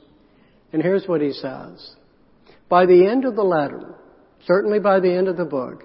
And 0.74 0.82
here's 0.82 1.08
what 1.08 1.22
he 1.22 1.32
says. 1.32 1.96
By 2.68 2.86
the 2.86 3.08
end 3.08 3.24
of 3.26 3.36
the 3.36 3.44
letter, 3.44 3.96
certainly 4.46 4.80
by 4.80 5.00
the 5.00 5.12
end 5.12 5.28
of 5.28 5.38
the 5.38 5.46
book, 5.46 5.84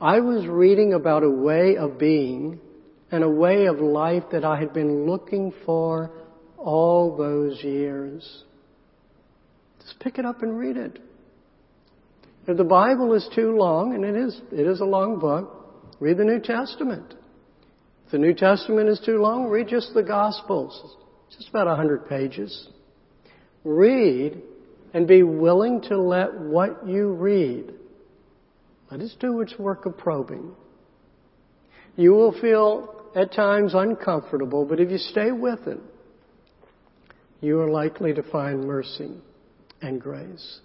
I 0.00 0.20
was 0.20 0.46
reading 0.46 0.92
about 0.92 1.24
a 1.24 1.30
way 1.30 1.76
of 1.76 1.98
being 1.98 2.60
and 3.10 3.24
a 3.24 3.28
way 3.28 3.66
of 3.66 3.80
life 3.80 4.24
that 4.30 4.44
I 4.44 4.58
had 4.58 4.72
been 4.72 5.06
looking 5.06 5.52
for 5.66 6.10
all 6.56 7.16
those 7.16 7.62
years. 7.64 8.44
Just 9.80 9.98
pick 9.98 10.18
it 10.18 10.24
up 10.24 10.42
and 10.42 10.56
read 10.56 10.76
it. 10.76 11.00
If 12.46 12.56
the 12.56 12.64
Bible 12.64 13.12
is 13.14 13.28
too 13.34 13.56
long, 13.56 13.94
and 13.94 14.04
it 14.04 14.16
is, 14.16 14.40
it 14.52 14.66
is 14.66 14.80
a 14.80 14.84
long 14.84 15.18
book, 15.18 15.94
read 16.00 16.16
the 16.16 16.24
New 16.24 16.40
Testament. 16.40 17.14
If 18.06 18.12
the 18.12 18.18
New 18.18 18.34
Testament 18.34 18.88
is 18.88 19.00
too 19.04 19.18
long, 19.18 19.46
read 19.48 19.68
just 19.68 19.94
the 19.94 20.02
Gospels. 20.02 20.96
It's 21.26 21.38
just 21.38 21.48
about 21.50 21.66
a 21.66 21.74
hundred 21.74 22.08
pages. 22.08 22.68
Read 23.64 24.40
and 24.94 25.08
be 25.08 25.22
willing 25.24 25.82
to 25.82 26.00
let 26.00 26.40
what 26.40 26.86
you 26.86 27.12
read 27.12 27.74
let 28.90 29.00
us 29.00 29.14
do 29.20 29.40
its 29.40 29.58
work 29.58 29.86
of 29.86 29.96
probing. 29.98 30.54
You 31.96 32.12
will 32.12 32.38
feel 32.40 32.94
at 33.14 33.32
times 33.32 33.74
uncomfortable, 33.74 34.64
but 34.64 34.80
if 34.80 34.90
you 34.90 34.98
stay 34.98 35.32
with 35.32 35.66
it, 35.66 35.80
you 37.40 37.60
are 37.60 37.70
likely 37.70 38.14
to 38.14 38.22
find 38.22 38.64
mercy 38.64 39.10
and 39.80 40.00
grace. 40.00 40.60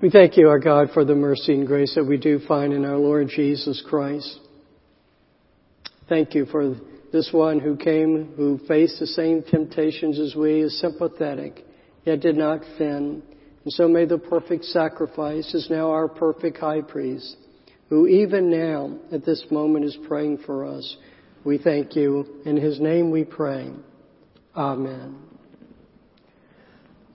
We 0.00 0.10
thank 0.10 0.36
you, 0.36 0.48
our 0.48 0.58
God, 0.58 0.90
for 0.92 1.04
the 1.04 1.14
mercy 1.14 1.54
and 1.54 1.66
grace 1.66 1.94
that 1.94 2.04
we 2.04 2.16
do 2.18 2.38
find 2.46 2.72
in 2.72 2.84
our 2.84 2.98
Lord 2.98 3.28
Jesus 3.28 3.82
Christ. 3.88 4.40
Thank 6.08 6.34
you 6.34 6.44
for 6.46 6.76
this 7.12 7.30
one 7.32 7.60
who 7.60 7.76
came, 7.76 8.34
who 8.36 8.58
faced 8.68 9.00
the 9.00 9.06
same 9.06 9.42
temptations 9.42 10.18
as 10.18 10.34
we, 10.34 10.60
is 10.60 10.78
sympathetic, 10.80 11.64
yet 12.04 12.20
did 12.20 12.36
not 12.36 12.60
fin. 12.76 13.22
And 13.66 13.72
so 13.72 13.88
may 13.88 14.04
the 14.04 14.18
perfect 14.18 14.64
sacrifice 14.66 15.52
is 15.52 15.68
now 15.68 15.90
our 15.90 16.06
perfect 16.06 16.56
high 16.58 16.82
priest, 16.82 17.36
who 17.88 18.06
even 18.06 18.48
now 18.48 18.96
at 19.10 19.24
this 19.24 19.44
moment 19.50 19.84
is 19.84 19.98
praying 20.06 20.38
for 20.46 20.64
us. 20.64 20.96
We 21.42 21.58
thank 21.58 21.96
you. 21.96 22.42
In 22.44 22.56
his 22.56 22.78
name 22.78 23.10
we 23.10 23.24
pray. 23.24 23.72
Amen. 24.54 25.16